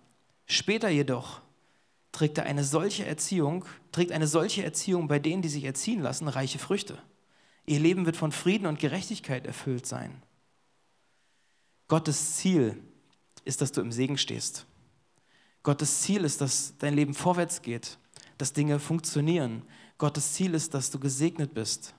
Später 0.46 0.88
jedoch 0.88 1.40
trägt 2.12 2.38
er 2.38 2.44
eine 2.44 2.64
solche 2.64 3.07
Erziehung, 3.07 3.64
trägt 3.90 4.12
eine 4.12 4.26
solche 4.26 4.64
Erziehung 4.64 5.09
bei 5.09 5.18
denen, 5.18 5.42
die 5.42 5.48
sich 5.48 5.64
erziehen 5.64 6.00
lassen, 6.00 6.28
reiche 6.28 6.59
Früchte. 6.59 6.98
Ihr 7.64 7.81
Leben 7.81 8.07
wird 8.07 8.16
von 8.16 8.33
Frieden 8.33 8.66
und 8.66 8.81
Gerechtigkeit 8.81 9.46
erfüllt 9.46 9.87
sein. 9.87 10.22
Gottes 11.88 12.37
Ziel 12.37 12.83
ist, 13.44 13.61
dass 13.61 13.72
du 13.72 13.81
im 13.81 13.92
Segen 13.92 14.18
stehst. 14.18 14.66
Gottes 15.62 16.02
Ziel 16.02 16.24
ist, 16.24 16.40
dass 16.40 16.74
dein 16.78 16.94
Leben 16.94 17.14
vorwärts 17.14 17.62
geht 17.62 17.98
dass 18.42 18.52
Dinge 18.52 18.81
funktionieren. 18.81 19.62
Gottes 19.98 20.33
Ziel 20.33 20.55
ist, 20.55 20.74
dass 20.74 20.90
du 20.90 20.98
gesegnet 20.98 21.55
bist. 21.55 21.94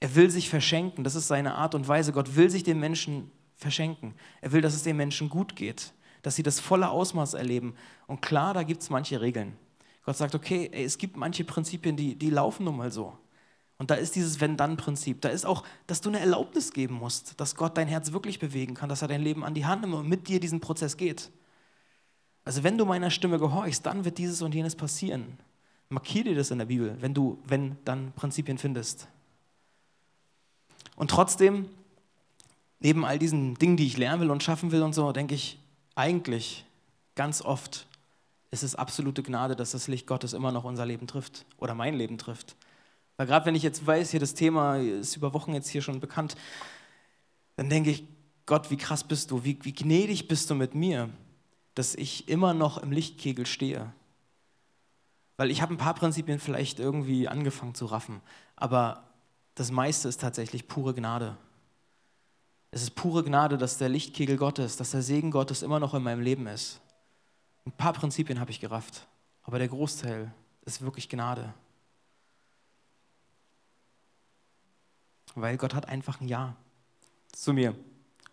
Er 0.00 0.16
will 0.16 0.28
sich 0.28 0.50
verschenken, 0.50 1.04
das 1.04 1.14
ist 1.14 1.28
seine 1.28 1.54
Art 1.54 1.76
und 1.76 1.86
Weise. 1.86 2.12
Gott 2.12 2.34
will 2.34 2.50
sich 2.50 2.64
den 2.64 2.80
Menschen 2.80 3.30
verschenken. 3.62 4.14
Er 4.40 4.52
will, 4.52 4.60
dass 4.60 4.74
es 4.74 4.82
den 4.82 4.96
Menschen 4.96 5.28
gut 5.28 5.56
geht, 5.56 5.92
dass 6.22 6.36
sie 6.36 6.42
das 6.42 6.60
volle 6.60 6.90
Ausmaß 6.90 7.34
erleben. 7.34 7.74
Und 8.06 8.20
klar, 8.20 8.54
da 8.54 8.62
gibt 8.62 8.82
es 8.82 8.90
manche 8.90 9.20
Regeln. 9.20 9.56
Gott 10.04 10.16
sagt, 10.16 10.34
okay, 10.34 10.68
ey, 10.72 10.84
es 10.84 10.98
gibt 10.98 11.16
manche 11.16 11.44
Prinzipien, 11.44 11.96
die, 11.96 12.16
die 12.16 12.30
laufen 12.30 12.64
nun 12.64 12.76
mal 12.76 12.90
so. 12.90 13.16
Und 13.78 13.90
da 13.90 13.94
ist 13.94 14.14
dieses 14.14 14.40
Wenn-Dann-Prinzip. 14.40 15.20
Da 15.20 15.28
ist 15.28 15.44
auch, 15.44 15.64
dass 15.86 16.00
du 16.00 16.08
eine 16.08 16.20
Erlaubnis 16.20 16.72
geben 16.72 16.94
musst, 16.94 17.40
dass 17.40 17.56
Gott 17.56 17.76
dein 17.76 17.88
Herz 17.88 18.12
wirklich 18.12 18.38
bewegen 18.38 18.74
kann, 18.74 18.88
dass 18.88 19.02
er 19.02 19.08
dein 19.08 19.22
Leben 19.22 19.44
an 19.44 19.54
die 19.54 19.66
Hand 19.66 19.82
nimmt 19.82 19.94
und 19.94 20.08
mit 20.08 20.28
dir 20.28 20.38
diesen 20.38 20.60
Prozess 20.60 20.96
geht. 20.96 21.30
Also 22.44 22.62
wenn 22.64 22.78
du 22.78 22.84
meiner 22.84 23.10
Stimme 23.10 23.38
gehorchst, 23.38 23.84
dann 23.86 24.04
wird 24.04 24.18
dieses 24.18 24.42
und 24.42 24.54
jenes 24.54 24.76
passieren. 24.76 25.38
Markier 25.88 26.24
dir 26.24 26.34
das 26.34 26.50
in 26.50 26.58
der 26.58 26.66
Bibel, 26.66 26.96
wenn 27.00 27.14
du, 27.14 27.38
wenn 27.44 27.76
dann 27.84 28.12
Prinzipien 28.12 28.58
findest. 28.58 29.08
Und 30.96 31.10
trotzdem, 31.10 31.68
neben 32.82 33.04
all 33.04 33.18
diesen 33.18 33.54
Dingen, 33.54 33.76
die 33.76 33.86
ich 33.86 33.96
lernen 33.96 34.22
will 34.22 34.30
und 34.30 34.42
schaffen 34.42 34.72
will 34.72 34.82
und 34.82 34.92
so, 34.92 35.12
denke 35.12 35.34
ich, 35.34 35.58
eigentlich 35.94 36.64
ganz 37.14 37.42
oft 37.42 37.86
ist 38.50 38.62
es 38.62 38.74
absolute 38.74 39.22
Gnade, 39.22 39.56
dass 39.56 39.70
das 39.70 39.88
Licht 39.88 40.06
Gottes 40.06 40.32
immer 40.32 40.52
noch 40.52 40.64
unser 40.64 40.84
Leben 40.84 41.06
trifft 41.06 41.46
oder 41.58 41.74
mein 41.74 41.94
Leben 41.94 42.18
trifft. 42.18 42.56
Weil 43.16 43.26
gerade 43.26 43.46
wenn 43.46 43.54
ich 43.54 43.62
jetzt 43.62 43.86
weiß, 43.86 44.10
hier 44.10 44.20
das 44.20 44.34
Thema 44.34 44.76
ist 44.76 45.16
über 45.16 45.32
Wochen 45.32 45.54
jetzt 45.54 45.68
hier 45.68 45.82
schon 45.82 46.00
bekannt, 46.00 46.36
dann 47.56 47.70
denke 47.70 47.90
ich, 47.90 48.04
Gott, 48.46 48.70
wie 48.70 48.76
krass 48.76 49.04
bist 49.04 49.30
du, 49.30 49.44
wie, 49.44 49.58
wie 49.62 49.72
gnädig 49.72 50.26
bist 50.28 50.50
du 50.50 50.54
mit 50.54 50.74
mir, 50.74 51.08
dass 51.74 51.94
ich 51.94 52.28
immer 52.28 52.52
noch 52.52 52.78
im 52.78 52.90
Lichtkegel 52.90 53.46
stehe. 53.46 53.92
Weil 55.36 55.50
ich 55.50 55.62
habe 55.62 55.72
ein 55.72 55.78
paar 55.78 55.94
Prinzipien 55.94 56.40
vielleicht 56.40 56.80
irgendwie 56.80 57.28
angefangen 57.28 57.74
zu 57.74 57.86
raffen, 57.86 58.20
aber 58.56 59.04
das 59.54 59.70
meiste 59.70 60.08
ist 60.08 60.20
tatsächlich 60.20 60.66
pure 60.66 60.94
Gnade. 60.94 61.36
Es 62.74 62.82
ist 62.82 62.94
pure 62.94 63.22
Gnade, 63.22 63.58
dass 63.58 63.76
der 63.76 63.90
Lichtkegel 63.90 64.38
Gottes, 64.38 64.78
dass 64.78 64.92
der 64.92 65.02
Segen 65.02 65.30
Gottes 65.30 65.62
immer 65.62 65.78
noch 65.78 65.92
in 65.92 66.02
meinem 66.02 66.22
Leben 66.22 66.46
ist. 66.46 66.80
Ein 67.66 67.72
paar 67.72 67.92
Prinzipien 67.92 68.40
habe 68.40 68.50
ich 68.50 68.60
gerafft, 68.60 69.06
aber 69.42 69.58
der 69.58 69.68
Großteil 69.68 70.32
ist 70.64 70.80
wirklich 70.80 71.10
Gnade. 71.10 71.52
Weil 75.34 75.58
Gott 75.58 75.74
hat 75.74 75.86
einfach 75.86 76.20
ein 76.20 76.28
Ja 76.28 76.56
zu 77.30 77.52
mir 77.52 77.74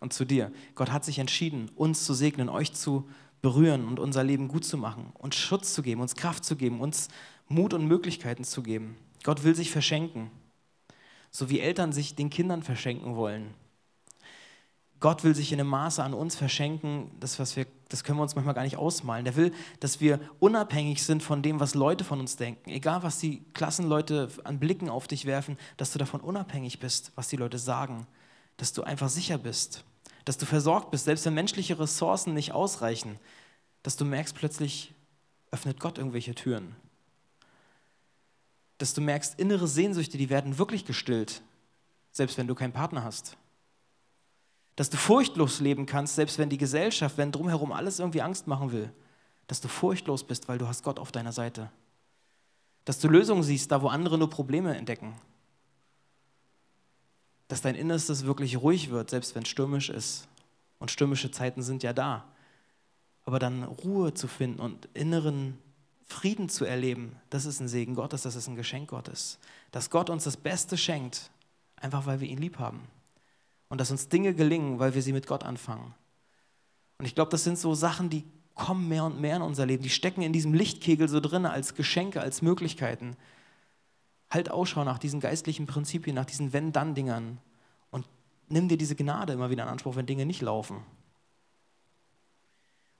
und 0.00 0.14
zu 0.14 0.24
dir. 0.24 0.50
Gott 0.74 0.90
hat 0.90 1.04
sich 1.04 1.18
entschieden, 1.18 1.70
uns 1.76 2.06
zu 2.06 2.14
segnen, 2.14 2.48
euch 2.48 2.72
zu 2.72 3.08
berühren 3.42 3.86
und 3.86 4.00
unser 4.00 4.24
Leben 4.24 4.48
gut 4.48 4.64
zu 4.64 4.78
machen, 4.78 5.12
uns 5.18 5.36
Schutz 5.36 5.74
zu 5.74 5.82
geben, 5.82 6.00
uns 6.00 6.14
Kraft 6.14 6.46
zu 6.46 6.56
geben, 6.56 6.80
uns 6.80 7.08
Mut 7.48 7.74
und 7.74 7.86
Möglichkeiten 7.86 8.44
zu 8.44 8.62
geben. 8.62 8.96
Gott 9.22 9.44
will 9.44 9.54
sich 9.54 9.70
verschenken, 9.70 10.30
so 11.30 11.50
wie 11.50 11.60
Eltern 11.60 11.92
sich 11.92 12.14
den 12.14 12.30
Kindern 12.30 12.62
verschenken 12.62 13.16
wollen. 13.16 13.54
Gott 15.00 15.24
will 15.24 15.34
sich 15.34 15.52
in 15.52 15.60
einem 15.60 15.70
Maße 15.70 16.02
an 16.02 16.14
uns 16.14 16.36
verschenken, 16.36 17.10
das, 17.18 17.38
was 17.38 17.56
wir, 17.56 17.66
das 17.88 18.04
können 18.04 18.18
wir 18.18 18.22
uns 18.22 18.34
manchmal 18.34 18.54
gar 18.54 18.64
nicht 18.64 18.76
ausmalen. 18.76 19.24
Der 19.24 19.34
will, 19.34 19.52
dass 19.80 20.00
wir 20.00 20.20
unabhängig 20.38 21.02
sind 21.02 21.22
von 21.22 21.42
dem, 21.42 21.58
was 21.58 21.74
Leute 21.74 22.04
von 22.04 22.20
uns 22.20 22.36
denken. 22.36 22.70
Egal, 22.70 23.02
was 23.02 23.18
die 23.18 23.42
Klassenleute 23.54 24.28
an 24.44 24.58
Blicken 24.58 24.90
auf 24.90 25.08
dich 25.08 25.24
werfen, 25.24 25.56
dass 25.78 25.92
du 25.92 25.98
davon 25.98 26.20
unabhängig 26.20 26.78
bist, 26.80 27.12
was 27.14 27.28
die 27.28 27.36
Leute 27.36 27.58
sagen. 27.58 28.06
Dass 28.58 28.74
du 28.74 28.82
einfach 28.82 29.08
sicher 29.08 29.38
bist 29.38 29.84
dass 30.24 30.38
du 30.38 30.46
versorgt 30.46 30.90
bist, 30.90 31.04
selbst 31.04 31.24
wenn 31.26 31.34
menschliche 31.34 31.78
Ressourcen 31.78 32.34
nicht 32.34 32.52
ausreichen, 32.52 33.18
dass 33.82 33.96
du 33.96 34.04
merkst 34.04 34.34
plötzlich, 34.34 34.94
öffnet 35.50 35.80
Gott 35.80 35.98
irgendwelche 35.98 36.34
Türen. 36.34 36.76
Dass 38.78 38.94
du 38.94 39.00
merkst, 39.00 39.38
innere 39.38 39.66
Sehnsüchte, 39.66 40.18
die 40.18 40.30
werden 40.30 40.58
wirklich 40.58 40.84
gestillt, 40.84 41.42
selbst 42.12 42.38
wenn 42.38 42.46
du 42.46 42.54
keinen 42.54 42.72
Partner 42.72 43.02
hast. 43.02 43.36
Dass 44.80 44.88
du 44.88 44.96
furchtlos 44.96 45.60
leben 45.60 45.84
kannst, 45.84 46.14
selbst 46.14 46.38
wenn 46.38 46.48
die 46.48 46.56
Gesellschaft, 46.56 47.18
wenn 47.18 47.32
drumherum 47.32 47.70
alles 47.70 47.98
irgendwie 47.98 48.22
Angst 48.22 48.46
machen 48.46 48.72
will. 48.72 48.90
Dass 49.46 49.60
du 49.60 49.68
furchtlos 49.68 50.24
bist, 50.24 50.48
weil 50.48 50.56
du 50.56 50.66
hast 50.66 50.82
Gott 50.82 50.98
auf 50.98 51.12
deiner 51.12 51.32
Seite. 51.32 51.70
Dass 52.86 52.98
du 52.98 53.08
Lösungen 53.08 53.42
siehst, 53.42 53.70
da 53.70 53.82
wo 53.82 53.88
andere 53.88 54.16
nur 54.16 54.30
Probleme 54.30 54.74
entdecken 54.74 55.14
dass 57.50 57.60
dein 57.62 57.74
Innerstes 57.74 58.26
wirklich 58.26 58.58
ruhig 58.58 58.90
wird, 58.90 59.10
selbst 59.10 59.34
wenn 59.34 59.42
es 59.42 59.48
stürmisch 59.48 59.90
ist. 59.90 60.28
Und 60.78 60.92
stürmische 60.92 61.32
Zeiten 61.32 61.62
sind 61.62 61.82
ja 61.82 61.92
da. 61.92 62.24
Aber 63.24 63.40
dann 63.40 63.64
Ruhe 63.64 64.14
zu 64.14 64.28
finden 64.28 64.60
und 64.60 64.88
inneren 64.94 65.58
Frieden 66.06 66.48
zu 66.48 66.64
erleben, 66.64 67.16
das 67.28 67.46
ist 67.46 67.58
ein 67.58 67.66
Segen 67.66 67.96
Gottes, 67.96 68.22
das 68.22 68.36
ist 68.36 68.46
ein 68.46 68.54
Geschenk 68.54 68.90
Gottes. 68.90 69.40
Dass 69.72 69.90
Gott 69.90 70.10
uns 70.10 70.24
das 70.24 70.36
Beste 70.36 70.78
schenkt, 70.78 71.32
einfach 71.74 72.06
weil 72.06 72.20
wir 72.20 72.28
ihn 72.28 72.38
lieb 72.38 72.60
haben. 72.60 72.86
Und 73.70 73.80
dass 73.80 73.90
uns 73.90 74.08
Dinge 74.08 74.34
gelingen, 74.34 74.78
weil 74.78 74.94
wir 74.94 75.00
sie 75.00 75.14
mit 75.14 75.26
Gott 75.26 75.44
anfangen. 75.44 75.94
Und 76.98 77.06
ich 77.06 77.14
glaube, 77.14 77.30
das 77.30 77.44
sind 77.44 77.58
so 77.58 77.74
Sachen, 77.74 78.10
die 78.10 78.24
kommen 78.54 78.88
mehr 78.88 79.04
und 79.04 79.18
mehr 79.18 79.36
in 79.36 79.42
unser 79.42 79.64
Leben. 79.64 79.82
Die 79.82 79.88
stecken 79.88 80.20
in 80.20 80.34
diesem 80.34 80.52
Lichtkegel 80.52 81.08
so 81.08 81.20
drin 81.20 81.46
als 81.46 81.74
Geschenke, 81.74 82.20
als 82.20 82.42
Möglichkeiten 82.42 83.16
halt 84.30 84.50
Ausschau 84.50 84.84
nach 84.84 84.98
diesen 84.98 85.20
geistlichen 85.20 85.66
Prinzipien, 85.66 86.14
nach 86.14 86.24
diesen 86.24 86.52
Wenn-Dann-Dingern 86.52 87.38
und 87.90 88.06
nimm 88.48 88.68
dir 88.68 88.78
diese 88.78 88.94
Gnade 88.94 89.32
immer 89.32 89.50
wieder 89.50 89.64
in 89.64 89.68
Anspruch, 89.68 89.96
wenn 89.96 90.06
Dinge 90.06 90.24
nicht 90.24 90.40
laufen. 90.40 90.84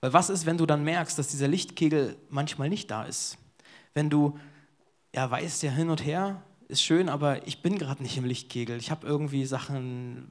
Weil 0.00 0.12
was 0.12 0.30
ist, 0.30 0.46
wenn 0.46 0.58
du 0.58 0.66
dann 0.66 0.82
merkst, 0.82 1.18
dass 1.18 1.28
dieser 1.28 1.46
Lichtkegel 1.46 2.16
manchmal 2.30 2.68
nicht 2.68 2.90
da 2.90 3.04
ist? 3.04 3.38
Wenn 3.94 4.10
du, 4.10 4.38
ja, 5.14 5.30
weißt 5.30 5.62
ja 5.62 5.70
hin 5.70 5.90
und 5.90 6.04
her, 6.04 6.42
ist 6.68 6.82
schön, 6.82 7.08
aber 7.08 7.46
ich 7.46 7.62
bin 7.62 7.78
gerade 7.78 8.02
nicht 8.02 8.16
im 8.16 8.24
Lichtkegel. 8.24 8.78
Ich 8.78 8.90
habe 8.90 9.06
irgendwie 9.06 9.44
Sachen, 9.44 10.30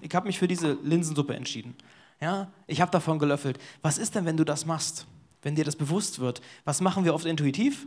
ich 0.00 0.14
habe 0.14 0.26
mich 0.26 0.38
für 0.38 0.48
diese 0.48 0.78
Linsensuppe 0.82 1.34
entschieden. 1.34 1.74
Ja, 2.20 2.50
ich 2.66 2.80
habe 2.80 2.90
davon 2.90 3.18
gelöffelt. 3.18 3.58
Was 3.82 3.98
ist 3.98 4.14
denn, 4.14 4.24
wenn 4.24 4.36
du 4.36 4.44
das 4.44 4.66
machst? 4.66 5.06
Wenn 5.42 5.54
dir 5.56 5.64
das 5.64 5.76
bewusst 5.76 6.20
wird? 6.20 6.40
Was 6.64 6.80
machen 6.80 7.04
wir 7.04 7.14
oft 7.14 7.26
intuitiv? 7.26 7.86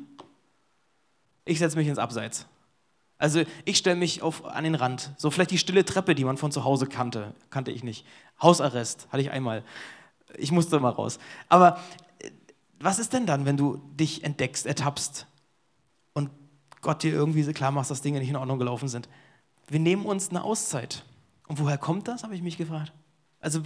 ich 1.46 1.60
setze 1.60 1.78
mich 1.78 1.88
ins 1.88 2.00
Abseits. 2.00 2.48
Also 3.18 3.44
ich 3.64 3.78
stelle 3.78 3.96
mich 3.96 4.22
auf, 4.22 4.44
an 4.44 4.66
den 4.66 4.76
Rand. 4.76 5.12
So 5.18 5.32
vielleicht 5.32 5.52
die 5.52 5.58
stille 5.58 5.86
Treppe, 5.86 6.16
die 6.16 6.26
man 6.26 6.38
von 6.38 6.52
zu 6.52 6.66
Hause 6.66 6.88
kannte. 6.88 7.34
Kannte 7.50 7.72
ich 7.72 7.84
nicht. 7.84 8.06
Hausarrest 8.42 9.08
hatte 9.12 9.22
ich 9.22 9.32
einmal. 9.32 9.64
Ich 10.38 10.52
musste 10.52 10.80
mal 10.80 10.90
raus. 10.90 11.20
Aber 11.48 11.80
äh, 12.20 12.32
was 12.80 13.00
ist 13.00 13.14
denn 13.14 13.26
dann, 13.26 13.46
wenn 13.46 13.56
du 13.56 13.82
dich 13.94 14.24
entdeckst, 14.24 14.66
ertappst 14.66 15.28
und 16.14 16.30
Gott 16.82 17.04
dir 17.04 17.14
irgendwie 17.14 17.46
klar 17.54 17.72
machst, 17.72 17.90
dass 17.90 18.02
Dinge 18.02 18.20
nicht 18.20 18.30
in 18.30 18.36
Ordnung 18.36 18.60
gelaufen 18.60 18.90
sind? 18.90 19.08
Wir 19.68 19.80
nehmen 19.80 20.06
uns 20.06 20.30
eine 20.30 20.44
Auszeit. 20.44 21.06
Und 21.48 21.60
woher 21.60 21.78
kommt 21.78 22.08
das, 22.08 22.24
habe 22.24 22.36
ich 22.36 22.42
mich 22.42 22.58
gefragt. 22.58 22.92
Also 23.40 23.62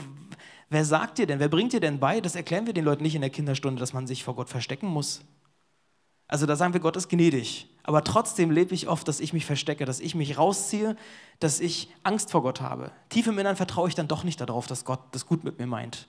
wer 0.69 0.83
sagt 0.83 1.17
dir 1.17 1.27
denn, 1.27 1.39
wer 1.39 1.47
bringt 1.47 1.73
dir 1.73 1.79
denn 1.79 1.99
bei, 1.99 2.19
das 2.19 2.35
erklären 2.35 2.65
wir 2.65 2.73
den 2.73 2.85
Leuten 2.85 3.03
nicht 3.03 3.15
in 3.15 3.21
der 3.21 3.29
Kinderstunde, 3.29 3.79
dass 3.79 3.93
man 3.93 4.07
sich 4.07 4.23
vor 4.23 4.35
Gott 4.35 4.49
verstecken 4.49 4.87
muss. 4.87 5.21
Also 6.27 6.45
da 6.45 6.55
sagen 6.55 6.73
wir, 6.73 6.79
Gott 6.79 6.95
ist 6.95 7.09
gnädig. 7.09 7.67
Aber 7.83 8.03
trotzdem 8.03 8.51
lebe 8.51 8.75
ich 8.75 8.87
oft, 8.87 9.07
dass 9.07 9.19
ich 9.19 9.33
mich 9.33 9.45
verstecke, 9.45 9.85
dass 9.85 9.99
ich 9.99 10.13
mich 10.13 10.37
rausziehe, 10.37 10.95
dass 11.39 11.59
ich 11.59 11.89
Angst 12.03 12.31
vor 12.31 12.43
Gott 12.43 12.61
habe. 12.61 12.91
Tief 13.09 13.25
im 13.25 13.39
Innern 13.39 13.55
vertraue 13.55 13.87
ich 13.87 13.95
dann 13.95 14.07
doch 14.07 14.23
nicht 14.23 14.39
darauf, 14.39 14.67
dass 14.67 14.85
Gott 14.85 14.99
das 15.11 15.25
gut 15.25 15.43
mit 15.43 15.57
mir 15.57 15.65
meint. 15.65 16.07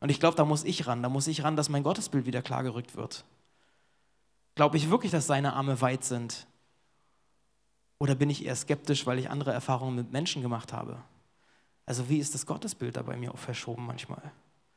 Und 0.00 0.10
ich 0.10 0.20
glaube, 0.20 0.36
da 0.36 0.44
muss 0.44 0.64
ich 0.64 0.86
ran, 0.86 1.02
da 1.02 1.08
muss 1.08 1.26
ich 1.26 1.44
ran, 1.44 1.54
dass 1.54 1.68
mein 1.68 1.82
Gottesbild 1.82 2.24
wieder 2.24 2.40
klargerückt 2.40 2.96
wird. 2.96 3.24
Glaube 4.54 4.76
ich 4.76 4.90
wirklich, 4.90 5.12
dass 5.12 5.26
seine 5.26 5.52
Arme 5.52 5.80
weit 5.80 6.04
sind? 6.04 6.46
Oder 8.02 8.16
bin 8.16 8.30
ich 8.30 8.44
eher 8.44 8.56
skeptisch, 8.56 9.06
weil 9.06 9.20
ich 9.20 9.30
andere 9.30 9.52
Erfahrungen 9.52 9.94
mit 9.94 10.10
Menschen 10.10 10.42
gemacht 10.42 10.72
habe? 10.72 10.96
Also 11.86 12.08
wie 12.08 12.18
ist 12.18 12.34
das 12.34 12.46
Gottesbild 12.46 12.96
da 12.96 13.02
bei 13.02 13.16
mir 13.16 13.32
auch 13.32 13.38
verschoben 13.38 13.86
manchmal? 13.86 14.32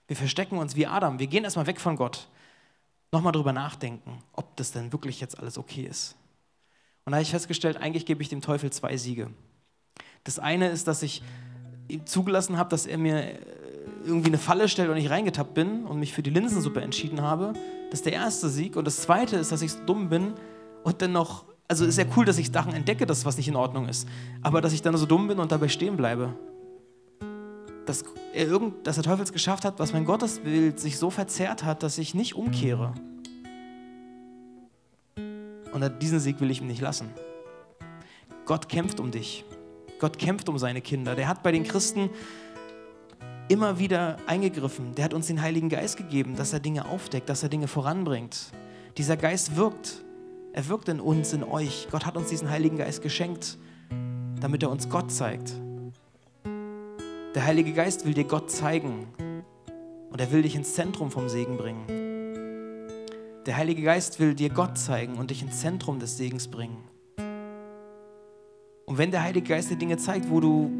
Wir 0.05 0.15
verstecken 0.15 0.59
uns 0.59 0.75
wie 0.75 0.85
Adam, 0.85 1.17
wir 1.17 1.25
gehen 1.25 1.43
erstmal 1.43 1.65
weg 1.65 1.81
von 1.81 1.95
Gott 1.95 2.27
nochmal 3.11 3.31
drüber 3.31 3.51
nachdenken, 3.51 4.21
ob 4.33 4.55
das 4.57 4.73
denn 4.73 4.93
wirklich 4.93 5.21
jetzt 5.21 5.39
alles 5.39 5.57
okay 5.57 5.87
ist. 5.87 6.15
Und 7.03 7.13
da 7.13 7.15
habe 7.15 7.23
ich 7.23 7.31
festgestellt, 7.31 7.77
eigentlich 7.77 8.05
gebe 8.05 8.21
ich 8.21 8.29
dem 8.29 8.41
Teufel 8.41 8.71
zwei 8.71 8.95
Siege. 8.95 9.31
Das 10.23 10.37
eine 10.37 10.69
ist, 10.69 10.87
dass 10.87 11.01
ich 11.01 11.23
ihm 11.87 12.05
zugelassen 12.05 12.57
habe, 12.57 12.69
dass 12.69 12.85
er 12.85 12.99
mir 12.99 13.23
äh, 13.23 13.39
irgendwie 14.05 14.27
eine 14.27 14.37
Falle 14.37 14.69
stellt 14.69 14.91
und 14.91 14.97
ich 14.97 15.09
reingetappt 15.09 15.55
bin 15.55 15.87
und 15.87 15.99
mich 15.99 16.13
für 16.13 16.21
die 16.21 16.29
Linsensuppe 16.29 16.79
entschieden 16.79 17.23
habe. 17.23 17.53
Das 17.89 18.01
ist 18.01 18.05
der 18.05 18.13
erste 18.13 18.49
Sieg. 18.49 18.75
Und 18.75 18.85
das 18.85 19.01
zweite 19.01 19.35
ist, 19.37 19.51
dass 19.51 19.63
ich 19.63 19.71
so 19.71 19.83
dumm 19.83 20.09
bin 20.09 20.35
und 20.83 21.01
dann 21.01 21.11
noch, 21.11 21.54
also 21.67 21.85
ist 21.85 21.97
ja 21.97 22.05
cool, 22.15 22.25
dass 22.25 22.37
ich 22.37 22.51
Sachen 22.51 22.73
entdecke, 22.73 23.05
dass 23.05 23.25
was 23.25 23.37
nicht 23.37 23.47
in 23.47 23.55
Ordnung 23.55 23.87
ist. 23.87 24.07
Aber 24.41 24.61
dass 24.61 24.73
ich 24.73 24.81
dann 24.81 24.95
so 24.97 25.05
dumm 25.05 25.27
bin 25.27 25.39
und 25.39 25.51
dabei 25.51 25.67
stehen 25.67 25.97
bleibe 25.97 26.33
dass, 27.85 28.03
er 28.33 28.47
irgend, 28.47 28.85
dass 28.85 28.95
der 28.95 29.03
Teufel 29.03 29.23
es 29.23 29.31
geschafft 29.31 29.65
hat, 29.65 29.79
was 29.79 29.93
mein 29.93 30.05
Gottesbild 30.05 30.79
sich 30.79 30.97
so 30.97 31.09
verzerrt 31.09 31.63
hat, 31.63 31.83
dass 31.83 31.97
ich 31.97 32.13
nicht 32.13 32.35
umkehre. 32.35 32.93
Und 35.71 36.01
diesen 36.01 36.19
Sieg 36.19 36.39
will 36.39 36.51
ich 36.51 36.61
ihm 36.61 36.67
nicht 36.67 36.81
lassen. 36.81 37.09
Gott 38.45 38.69
kämpft 38.69 38.99
um 38.99 39.11
dich. 39.11 39.43
Gott 39.99 40.17
kämpft 40.17 40.49
um 40.49 40.57
seine 40.57 40.81
Kinder. 40.81 41.15
Der 41.15 41.27
hat 41.27 41.43
bei 41.43 41.51
den 41.51 41.63
Christen 41.63 42.09
immer 43.49 43.77
wieder 43.79 44.17
eingegriffen. 44.25 44.95
Der 44.95 45.05
hat 45.05 45.13
uns 45.13 45.27
den 45.27 45.41
Heiligen 45.41 45.69
Geist 45.69 45.97
gegeben, 45.97 46.35
dass 46.35 46.53
er 46.53 46.59
Dinge 46.59 46.85
aufdeckt, 46.85 47.29
dass 47.29 47.43
er 47.43 47.49
Dinge 47.49 47.67
voranbringt. 47.67 48.51
Dieser 48.97 49.17
Geist 49.17 49.55
wirkt. 49.55 50.04
Er 50.55 50.69
wirkt 50.69 50.87
in 50.87 51.01
uns, 51.01 51.33
in 51.33 51.43
euch. 51.43 51.89
Gott 51.91 52.05
hat 52.05 52.15
uns 52.15 52.29
diesen 52.29 52.49
Heiligen 52.49 52.77
Geist 52.77 53.01
geschenkt, 53.01 53.57
damit 54.39 54.63
er 54.63 54.71
uns 54.71 54.87
Gott 54.87 55.11
zeigt. 55.11 55.51
Der 57.35 57.45
Heilige 57.45 57.73
Geist 57.73 58.05
will 58.05 58.13
dir 58.13 58.23
Gott 58.23 58.49
zeigen 58.49 59.05
und 60.09 60.21
er 60.21 60.31
will 60.31 60.43
dich 60.43 60.55
ins 60.55 60.73
Zentrum 60.73 61.11
vom 61.11 61.27
Segen 61.27 61.57
bringen. 61.57 61.83
Der 63.45 63.57
Heilige 63.57 63.81
Geist 63.81 64.21
will 64.21 64.33
dir 64.33 64.49
Gott 64.49 64.77
zeigen 64.77 65.15
und 65.15 65.29
dich 65.29 65.41
ins 65.41 65.59
Zentrum 65.59 65.99
des 65.99 66.15
Segens 66.15 66.47
bringen. 66.47 66.77
Und 68.85 68.97
wenn 68.97 69.11
der 69.11 69.23
Heilige 69.23 69.49
Geist 69.49 69.71
dir 69.71 69.75
Dinge 69.75 69.97
zeigt, 69.97 70.29
wo 70.29 70.39
du 70.39 70.71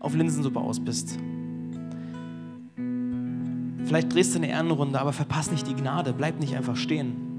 auf 0.00 0.12
Linsensuppe 0.12 0.58
aus 0.58 0.80
bist, 0.80 1.20
vielleicht 3.84 4.12
drehst 4.12 4.34
du 4.34 4.38
eine 4.38 4.48
Ehrenrunde, 4.48 5.00
aber 5.00 5.12
verpass 5.12 5.52
nicht 5.52 5.68
die 5.68 5.76
Gnade, 5.76 6.12
bleib 6.12 6.40
nicht 6.40 6.56
einfach 6.56 6.74
stehen. 6.74 7.31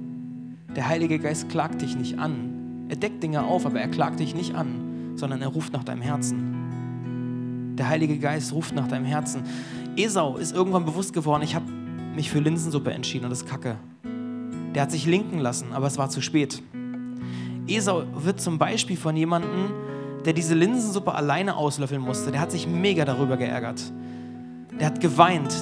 Der 0.75 0.88
Heilige 0.88 1.19
Geist 1.19 1.49
klagt 1.49 1.81
dich 1.81 1.95
nicht 1.95 2.17
an. 2.17 2.88
Er 2.89 2.95
deckt 2.95 3.21
Dinge 3.21 3.43
auf, 3.43 3.65
aber 3.65 3.79
er 3.79 3.88
klagt 3.88 4.19
dich 4.19 4.33
nicht 4.33 4.55
an, 4.55 5.13
sondern 5.15 5.41
er 5.41 5.49
ruft 5.49 5.71
nach 5.73 5.83
deinem 5.83 6.01
Herzen. 6.01 7.75
Der 7.77 7.89
Heilige 7.89 8.17
Geist 8.17 8.53
ruft 8.53 8.73
nach 8.73 8.88
deinem 8.88 9.05
Herzen. 9.05 9.43
Esau 9.95 10.38
ist 10.38 10.55
irgendwann 10.55 10.86
bewusst 10.86 11.13
geworden, 11.13 11.43
ich 11.43 11.55
habe 11.55 11.65
mich 12.15 12.29
für 12.31 12.39
Linsensuppe 12.39 12.91
entschieden 12.91 13.25
und 13.25 13.29
das 13.29 13.41
ist 13.41 13.49
Kacke. 13.49 13.77
Der 14.73 14.81
hat 14.81 14.91
sich 14.91 15.05
linken 15.05 15.39
lassen, 15.39 15.73
aber 15.73 15.88
es 15.88 15.97
war 15.97 16.09
zu 16.09 16.21
spät. 16.21 16.62
Esau 17.67 18.03
wird 18.15 18.41
zum 18.41 18.57
Beispiel 18.57 18.97
von 18.97 19.15
jemandem, 19.15 19.71
der 20.25 20.33
diese 20.33 20.55
Linsensuppe 20.55 21.13
alleine 21.13 21.55
auslöffeln 21.55 22.01
musste, 22.01 22.31
der 22.31 22.41
hat 22.41 22.51
sich 22.51 22.67
mega 22.67 23.05
darüber 23.05 23.38
geärgert. 23.38 23.81
Der 24.79 24.88
hat 24.88 24.99
geweint, 24.99 25.53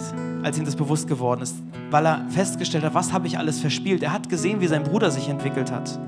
als 0.43 0.58
ihm 0.58 0.65
das 0.65 0.76
bewusst 0.76 1.08
geworden 1.08 1.41
ist, 1.41 1.56
weil 1.91 2.08
er 2.08 2.25
festgestellt 2.30 2.84
hat, 2.84 2.93
was 2.93 3.13
habe 3.13 3.27
ich 3.27 3.38
alles 3.38 3.60
verspielt. 3.60 4.01
Er 4.01 4.13
hat 4.13 4.30
gesehen, 4.30 4.62
wie 4.62 4.67
sein 4.67 4.84
Bruder 4.84 5.12
sich 5.12 5.27
entwickelt 5.27 5.71
hat. 5.71 5.99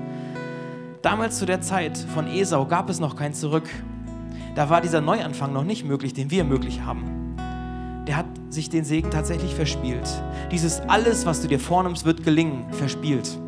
Damals 1.02 1.38
zu 1.38 1.44
der 1.44 1.60
Zeit 1.60 1.98
von 1.98 2.26
Esau 2.26 2.64
gab 2.64 2.88
es 2.88 2.98
noch 2.98 3.14
kein 3.14 3.34
Zurück. 3.34 3.68
Da 4.54 4.70
war 4.70 4.80
dieser 4.80 5.02
Neuanfang 5.02 5.52
noch 5.52 5.64
nicht 5.64 5.84
möglich, 5.84 6.14
den 6.14 6.30
wir 6.30 6.44
möglich 6.44 6.80
haben. 6.82 7.36
Der 8.06 8.16
hat 8.16 8.26
sich 8.48 8.70
den 8.70 8.84
Segen 8.84 9.10
tatsächlich 9.10 9.54
verspielt. 9.54 10.08
Dieses 10.50 10.80
alles, 10.80 11.26
was 11.26 11.42
du 11.42 11.48
dir 11.48 11.60
vornimmst, 11.60 12.04
wird 12.04 12.24
gelingen, 12.24 12.72
verspielt. 12.72 13.38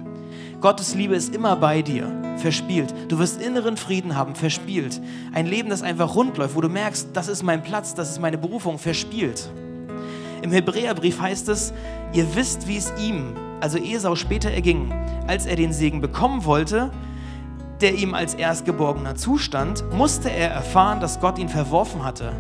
Gottes 0.60 0.94
Liebe 0.94 1.14
ist 1.14 1.34
immer 1.34 1.56
bei 1.56 1.82
dir, 1.82 2.10
verspielt. 2.38 2.92
Du 3.08 3.18
wirst 3.18 3.40
inneren 3.40 3.76
Frieden 3.76 4.16
haben, 4.16 4.34
verspielt. 4.34 5.00
Ein 5.32 5.46
Leben, 5.46 5.68
das 5.68 5.82
einfach 5.82 6.14
rund 6.14 6.36
läuft, 6.38 6.56
wo 6.56 6.60
du 6.60 6.68
merkst, 6.68 7.10
das 7.12 7.28
ist 7.28 7.42
mein 7.42 7.62
Platz, 7.62 7.94
das 7.94 8.10
ist 8.10 8.20
meine 8.20 8.38
Berufung, 8.38 8.78
verspielt. 8.78 9.50
Im 10.46 10.52
Hebräerbrief 10.52 11.20
heißt 11.20 11.48
es, 11.48 11.72
ihr 12.12 12.36
wisst, 12.36 12.68
wie 12.68 12.76
es 12.76 12.92
ihm, 13.00 13.34
also 13.60 13.78
Esau, 13.78 14.14
später 14.14 14.48
erging, 14.48 14.94
als 15.26 15.44
er 15.44 15.56
den 15.56 15.72
Segen 15.72 16.00
bekommen 16.00 16.44
wollte, 16.44 16.92
der 17.80 17.96
ihm 17.96 18.14
als 18.14 18.34
Erstgeborener 18.34 19.16
zustand, 19.16 19.82
musste 19.92 20.30
er 20.30 20.50
erfahren, 20.50 21.00
dass 21.00 21.18
Gott 21.18 21.40
ihn 21.40 21.48
verworfen 21.48 22.04
hatte. 22.04 22.30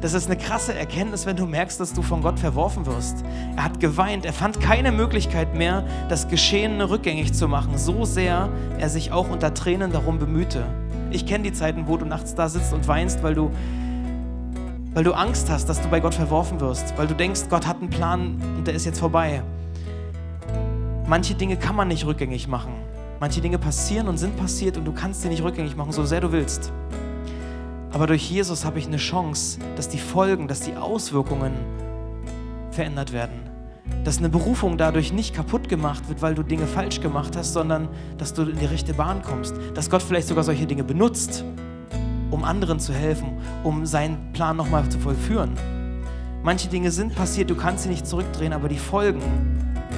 Das 0.00 0.12
ist 0.12 0.26
eine 0.26 0.36
krasse 0.36 0.74
Erkenntnis, 0.74 1.24
wenn 1.24 1.36
du 1.36 1.46
merkst, 1.46 1.78
dass 1.78 1.92
du 1.92 2.02
von 2.02 2.20
Gott 2.20 2.40
verworfen 2.40 2.84
wirst. 2.84 3.24
Er 3.54 3.62
hat 3.62 3.78
geweint, 3.78 4.26
er 4.26 4.32
fand 4.32 4.60
keine 4.60 4.90
Möglichkeit 4.90 5.54
mehr, 5.54 5.84
das 6.08 6.26
Geschehene 6.26 6.90
rückgängig 6.90 7.32
zu 7.32 7.46
machen, 7.46 7.78
so 7.78 8.04
sehr 8.04 8.48
er 8.76 8.88
sich 8.88 9.12
auch 9.12 9.30
unter 9.30 9.54
Tränen 9.54 9.92
darum 9.92 10.18
bemühte. 10.18 10.64
Ich 11.12 11.26
kenne 11.26 11.44
die 11.44 11.52
Zeiten, 11.52 11.86
wo 11.86 11.96
du 11.96 12.06
nachts 12.06 12.34
da 12.34 12.48
sitzt 12.48 12.72
und 12.72 12.88
weinst, 12.88 13.22
weil 13.22 13.36
du, 13.36 13.52
weil 14.96 15.04
du 15.04 15.12
Angst 15.12 15.50
hast, 15.50 15.68
dass 15.68 15.82
du 15.82 15.88
bei 15.88 16.00
Gott 16.00 16.14
verworfen 16.14 16.58
wirst, 16.58 16.96
weil 16.96 17.06
du 17.06 17.14
denkst, 17.14 17.50
Gott 17.50 17.66
hat 17.66 17.82
einen 17.82 17.90
Plan 17.90 18.40
und 18.56 18.66
der 18.66 18.72
ist 18.72 18.86
jetzt 18.86 18.98
vorbei. 18.98 19.42
Manche 21.06 21.34
Dinge 21.34 21.58
kann 21.58 21.76
man 21.76 21.88
nicht 21.88 22.06
rückgängig 22.06 22.48
machen. 22.48 22.72
Manche 23.20 23.42
Dinge 23.42 23.58
passieren 23.58 24.08
und 24.08 24.16
sind 24.16 24.38
passiert 24.38 24.78
und 24.78 24.86
du 24.86 24.92
kannst 24.92 25.20
sie 25.20 25.28
nicht 25.28 25.42
rückgängig 25.42 25.76
machen, 25.76 25.92
so 25.92 26.06
sehr 26.06 26.22
du 26.22 26.32
willst. 26.32 26.72
Aber 27.92 28.06
durch 28.06 28.30
Jesus 28.30 28.64
habe 28.64 28.78
ich 28.78 28.86
eine 28.86 28.96
Chance, 28.96 29.58
dass 29.76 29.90
die 29.90 29.98
Folgen, 29.98 30.48
dass 30.48 30.60
die 30.60 30.76
Auswirkungen 30.76 31.52
verändert 32.70 33.12
werden. 33.12 33.50
Dass 34.02 34.16
eine 34.16 34.30
Berufung 34.30 34.78
dadurch 34.78 35.12
nicht 35.12 35.34
kaputt 35.34 35.68
gemacht 35.68 36.08
wird, 36.08 36.22
weil 36.22 36.34
du 36.34 36.42
Dinge 36.42 36.66
falsch 36.66 37.02
gemacht 37.02 37.36
hast, 37.36 37.52
sondern 37.52 37.90
dass 38.16 38.32
du 38.32 38.44
in 38.44 38.58
die 38.58 38.64
rechte 38.64 38.94
Bahn 38.94 39.20
kommst. 39.20 39.56
Dass 39.74 39.90
Gott 39.90 40.00
vielleicht 40.00 40.28
sogar 40.28 40.42
solche 40.42 40.64
Dinge 40.64 40.84
benutzt, 40.84 41.44
um 42.30 42.44
anderen 42.44 42.80
zu 42.80 42.92
helfen, 42.92 43.38
um 43.62 43.86
seinen 43.86 44.32
Plan 44.32 44.56
nochmal 44.56 44.88
zu 44.88 44.98
vollführen. 44.98 45.52
Manche 46.42 46.68
Dinge 46.68 46.90
sind 46.90 47.14
passiert, 47.14 47.50
du 47.50 47.56
kannst 47.56 47.84
sie 47.84 47.88
nicht 47.88 48.06
zurückdrehen, 48.06 48.52
aber 48.52 48.68
die 48.68 48.78
Folgen 48.78 49.22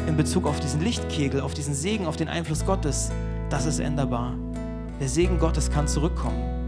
in 0.06 0.16
Bezug 0.16 0.46
auf 0.46 0.60
diesen 0.60 0.80
Lichtkegel, 0.80 1.40
auf 1.40 1.54
diesen 1.54 1.74
Segen, 1.74 2.06
auf 2.06 2.16
den 2.16 2.28
Einfluss 2.28 2.64
Gottes, 2.64 3.10
das 3.50 3.66
ist 3.66 3.80
änderbar. 3.80 4.34
Der 5.00 5.08
Segen 5.08 5.38
Gottes 5.38 5.70
kann 5.70 5.86
zurückkommen. 5.86 6.58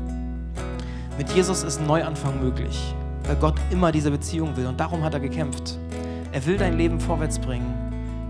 Mit 1.19 1.31
Jesus 1.33 1.63
ist 1.63 1.81
ein 1.81 1.87
Neuanfang 1.87 2.41
möglich, 2.43 2.95
weil 3.27 3.37
Gott 3.37 3.55
immer 3.71 3.93
diese 3.93 4.11
Beziehung 4.11 4.57
will 4.57 4.67
und 4.67 4.79
darum 4.79 5.03
hat 5.03 5.15
er 5.15 5.21
gekämpft. 5.21 5.79
Er 6.33 6.47
will 6.47 6.57
dein 6.57 6.79
Leben 6.79 7.01
vorwärts 7.01 7.39
bringen, 7.39 7.75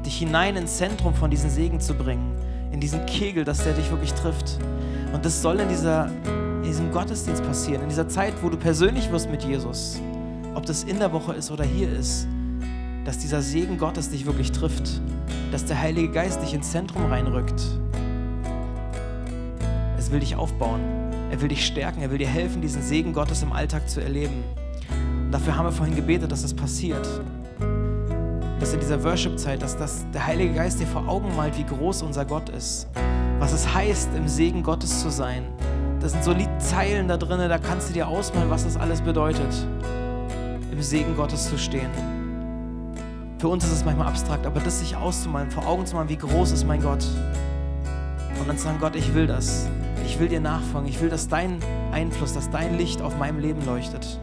dich 0.04 0.18
hinein 0.18 0.56
ins 0.56 0.78
Zentrum 0.78 1.14
von 1.14 1.30
diesem 1.30 1.50
Segen 1.50 1.80
zu 1.80 1.94
bringen, 1.94 2.34
in 2.72 2.80
diesen 2.80 3.04
Kegel, 3.06 3.44
dass 3.44 3.62
der 3.62 3.74
dich 3.74 3.90
wirklich 3.90 4.12
trifft. 4.14 4.58
Und 5.12 5.24
das 5.24 5.42
soll 5.42 5.60
in, 5.60 5.68
dieser, 5.68 6.10
diesem 6.70 6.92
Gottesdienst 6.92 7.42
passieren, 7.42 7.82
in 7.82 7.88
dieser 7.88 8.08
Zeit, 8.08 8.32
wo 8.42 8.48
du 8.48 8.56
persönlich 8.56 9.10
wirst 9.10 9.28
mit 9.28 9.42
Jesus. 9.42 10.00
Ob 10.54 10.64
das 10.66 10.84
in 10.84 11.00
der 11.00 11.12
Woche 11.12 11.32
ist 11.32 11.50
oder 11.50 11.64
hier 11.64 11.90
ist, 11.90 12.28
dass 13.04 13.18
dieser 13.18 13.42
Segen 13.42 13.76
Gottes 13.76 14.10
dich 14.10 14.24
wirklich 14.24 14.52
trifft, 14.52 15.00
dass 15.50 15.64
der 15.64 15.80
Heilige 15.80 16.12
Geist 16.12 16.40
dich 16.40 16.54
ins 16.54 16.70
Zentrum 16.70 17.06
reinrückt. 17.06 17.60
Es 19.98 20.12
will 20.12 20.20
dich 20.20 20.36
aufbauen. 20.36 20.80
Er 21.32 21.40
will 21.40 21.48
dich 21.48 21.66
stärken, 21.66 22.02
er 22.02 22.10
will 22.12 22.18
dir 22.18 22.28
helfen, 22.28 22.62
diesen 22.62 22.82
Segen 22.82 23.12
Gottes 23.12 23.42
im 23.42 23.52
Alltag 23.52 23.88
zu 23.88 24.00
erleben. 24.00 24.44
Und 25.24 25.32
dafür 25.32 25.56
haben 25.56 25.66
wir 25.66 25.72
vorhin 25.72 25.96
gebetet, 25.96 26.30
dass 26.30 26.42
das 26.42 26.54
passiert. 26.54 27.04
Dass 28.60 28.72
in 28.72 28.78
dieser 28.78 29.02
Worship-Zeit, 29.02 29.60
dass 29.60 29.76
das, 29.76 30.06
der 30.14 30.24
Heilige 30.24 30.54
Geist 30.54 30.78
dir 30.78 30.86
vor 30.86 31.08
Augen 31.08 31.34
malt, 31.34 31.58
wie 31.58 31.64
groß 31.64 32.02
unser 32.02 32.24
Gott 32.24 32.48
ist. 32.48 32.86
Was 33.40 33.52
es 33.52 33.74
heißt, 33.74 34.10
im 34.14 34.28
Segen 34.28 34.62
Gottes 34.62 35.00
zu 35.00 35.10
sein. 35.10 35.42
Das 36.00 36.12
sind 36.12 36.24
so 36.24 36.34
Zeilen 36.58 37.08
da 37.08 37.18
drin, 37.18 37.46
da 37.48 37.58
kannst 37.58 37.90
du 37.90 37.92
dir 37.92 38.08
ausmalen, 38.08 38.48
was 38.48 38.64
das 38.64 38.78
alles 38.78 39.02
bedeutet, 39.02 39.52
im 40.72 40.80
Segen 40.80 41.14
Gottes 41.14 41.50
zu 41.50 41.58
stehen. 41.58 41.90
Für 43.38 43.48
uns 43.48 43.64
ist 43.64 43.72
es 43.72 43.84
manchmal 43.84 44.08
abstrakt, 44.08 44.46
aber 44.46 44.60
das 44.60 44.80
sich 44.80 44.96
auszumalen, 44.96 45.50
vor 45.50 45.66
Augen 45.66 45.84
zu 45.84 45.96
malen, 45.96 46.08
wie 46.08 46.16
groß 46.16 46.52
ist 46.52 46.66
mein 46.66 46.80
Gott. 46.80 47.04
Und 48.38 48.48
dann 48.48 48.56
zu 48.56 48.64
sagen, 48.64 48.78
Gott, 48.80 48.96
ich 48.96 49.14
will 49.14 49.26
das. 49.26 49.68
Ich 50.06 50.18
will 50.18 50.28
dir 50.28 50.40
nachfolgen. 50.40 50.88
Ich 50.88 51.00
will, 51.02 51.10
dass 51.10 51.28
dein 51.28 51.58
Einfluss, 51.92 52.32
dass 52.32 52.48
dein 52.50 52.78
Licht 52.78 53.02
auf 53.02 53.18
meinem 53.18 53.38
Leben 53.38 53.64
leuchtet. 53.66 54.20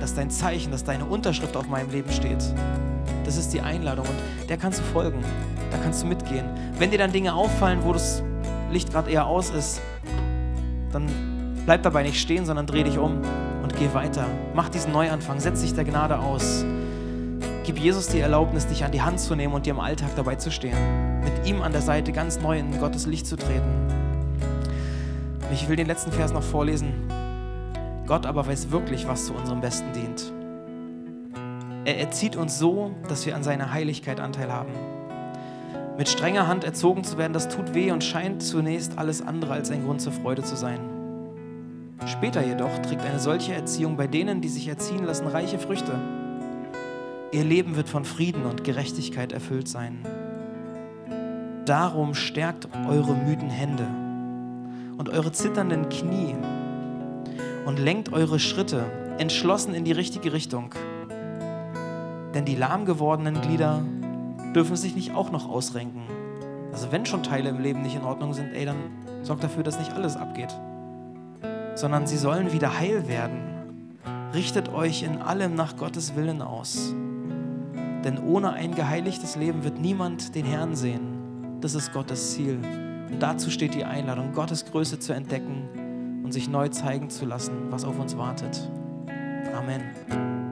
Dass 0.00 0.14
dein 0.14 0.30
Zeichen, 0.30 0.72
dass 0.72 0.82
deine 0.82 1.04
Unterschrift 1.04 1.56
auf 1.56 1.68
meinem 1.68 1.90
Leben 1.90 2.10
steht. 2.10 2.42
Das 3.24 3.36
ist 3.36 3.52
die 3.52 3.60
Einladung 3.60 4.06
und 4.06 4.48
der 4.48 4.56
kannst 4.56 4.80
du 4.80 4.84
folgen. 4.84 5.24
Da 5.70 5.78
kannst 5.78 6.02
du 6.02 6.06
mitgehen. 6.06 6.46
Wenn 6.78 6.90
dir 6.90 6.98
dann 6.98 7.12
Dinge 7.12 7.34
auffallen, 7.34 7.80
wo 7.82 7.92
das 7.92 8.22
Licht 8.70 8.90
gerade 8.90 9.10
eher 9.10 9.26
aus 9.26 9.50
ist, 9.50 9.80
dann 10.94 11.06
bleib 11.66 11.82
dabei 11.82 12.02
nicht 12.02 12.20
stehen, 12.20 12.46
sondern 12.46 12.66
dreh 12.66 12.84
dich 12.84 12.98
um 12.98 13.20
und 13.62 13.76
geh 13.76 13.92
weiter. 13.92 14.26
Mach 14.54 14.68
diesen 14.68 14.92
Neuanfang, 14.92 15.40
setz 15.40 15.62
dich 15.62 15.74
der 15.74 15.84
Gnade 15.84 16.18
aus. 16.18 16.64
Gib 17.64 17.78
Jesus 17.78 18.08
die 18.08 18.20
Erlaubnis, 18.20 18.66
dich 18.66 18.84
an 18.84 18.92
die 18.92 19.02
Hand 19.02 19.20
zu 19.20 19.34
nehmen 19.34 19.54
und 19.54 19.66
dir 19.66 19.70
im 19.70 19.80
Alltag 19.80 20.10
dabei 20.16 20.36
zu 20.36 20.50
stehen. 20.50 20.76
Mit 21.22 21.46
ihm 21.46 21.62
an 21.62 21.72
der 21.72 21.80
Seite 21.80 22.12
ganz 22.12 22.40
neu 22.40 22.58
in 22.58 22.78
Gottes 22.78 23.06
Licht 23.06 23.26
zu 23.26 23.36
treten. 23.36 23.88
Ich 25.50 25.68
will 25.68 25.76
den 25.76 25.86
letzten 25.86 26.12
Vers 26.12 26.32
noch 26.32 26.42
vorlesen. 26.42 26.92
Gott 28.06 28.26
aber 28.26 28.46
weiß 28.46 28.70
wirklich, 28.70 29.08
was 29.08 29.26
zu 29.26 29.34
unserem 29.34 29.60
Besten 29.60 29.92
dient. 29.92 30.32
Er 31.86 31.98
erzieht 32.00 32.36
uns 32.36 32.58
so, 32.58 32.92
dass 33.08 33.24
wir 33.24 33.34
an 33.34 33.42
seiner 33.42 33.72
Heiligkeit 33.72 34.20
Anteil 34.20 34.52
haben. 34.52 34.70
Mit 35.96 36.08
strenger 36.08 36.48
Hand 36.48 36.64
erzogen 36.64 37.04
zu 37.04 37.18
werden, 37.18 37.32
das 37.32 37.48
tut 37.48 37.72
weh 37.72 37.92
und 37.92 38.02
scheint 38.02 38.42
zunächst 38.42 38.98
alles 38.98 39.22
andere 39.22 39.52
als 39.52 39.70
ein 39.70 39.84
Grund 39.84 40.00
zur 40.00 40.12
Freude 40.12 40.42
zu 40.42 40.56
sein. 40.56 40.80
Später 42.06 42.44
jedoch 42.44 42.78
trägt 42.78 43.02
eine 43.02 43.20
solche 43.20 43.54
Erziehung 43.54 43.96
bei 43.96 44.08
denen, 44.08 44.40
die 44.40 44.48
sich 44.48 44.66
erziehen 44.66 45.04
lassen, 45.04 45.28
reiche 45.28 45.58
Früchte. 45.58 45.92
Ihr 47.30 47.44
Leben 47.44 47.76
wird 47.76 47.88
von 47.88 48.04
Frieden 48.04 48.44
und 48.44 48.64
Gerechtigkeit 48.64 49.30
erfüllt 49.32 49.68
sein. 49.68 50.00
Darum 51.64 52.14
stärkt 52.14 52.68
eure 52.88 53.14
müden 53.14 53.48
Hände 53.48 53.86
und 54.98 55.08
eure 55.08 55.30
zitternden 55.30 55.88
Knie 55.88 56.34
und 57.66 57.78
lenkt 57.78 58.12
eure 58.12 58.40
Schritte 58.40 58.84
entschlossen 59.18 59.74
in 59.74 59.84
die 59.84 59.92
richtige 59.92 60.32
Richtung. 60.32 60.74
Denn 62.34 62.44
die 62.44 62.56
lahm 62.56 62.84
gewordenen 62.84 63.40
Glieder 63.40 63.80
dürfen 64.54 64.76
sich 64.76 64.94
nicht 64.94 65.14
auch 65.14 65.30
noch 65.30 65.48
ausrenken. 65.48 66.02
Also 66.72 66.90
wenn 66.90 67.06
schon 67.06 67.22
Teile 67.22 67.50
im 67.50 67.60
Leben 67.60 67.82
nicht 67.82 67.96
in 67.96 68.04
Ordnung 68.04 68.34
sind, 68.34 68.52
ey, 68.52 68.64
dann 68.64 68.76
sorgt 69.22 69.44
dafür, 69.44 69.62
dass 69.62 69.78
nicht 69.78 69.92
alles 69.92 70.16
abgeht. 70.16 70.54
Sondern 71.74 72.06
sie 72.06 72.16
sollen 72.16 72.52
wieder 72.52 72.78
heil 72.78 73.08
werden. 73.08 73.42
Richtet 74.34 74.72
euch 74.72 75.02
in 75.02 75.22
allem 75.22 75.54
nach 75.54 75.76
Gottes 75.76 76.16
Willen 76.16 76.42
aus. 76.42 76.94
Denn 78.04 78.18
ohne 78.18 78.52
ein 78.52 78.74
geheiligtes 78.74 79.36
Leben 79.36 79.64
wird 79.64 79.80
niemand 79.80 80.34
den 80.34 80.44
Herrn 80.44 80.74
sehen. 80.74 81.58
Das 81.60 81.74
ist 81.74 81.92
Gottes 81.92 82.32
Ziel. 82.32 82.58
Und 83.10 83.22
dazu 83.22 83.50
steht 83.50 83.74
die 83.74 83.84
Einladung, 83.84 84.32
Gottes 84.32 84.64
Größe 84.66 84.98
zu 84.98 85.12
entdecken 85.12 86.22
und 86.24 86.32
sich 86.32 86.48
neu 86.48 86.68
zeigen 86.68 87.10
zu 87.10 87.24
lassen, 87.24 87.70
was 87.70 87.84
auf 87.84 87.98
uns 87.98 88.16
wartet. 88.16 88.70
Amen. 89.54 90.43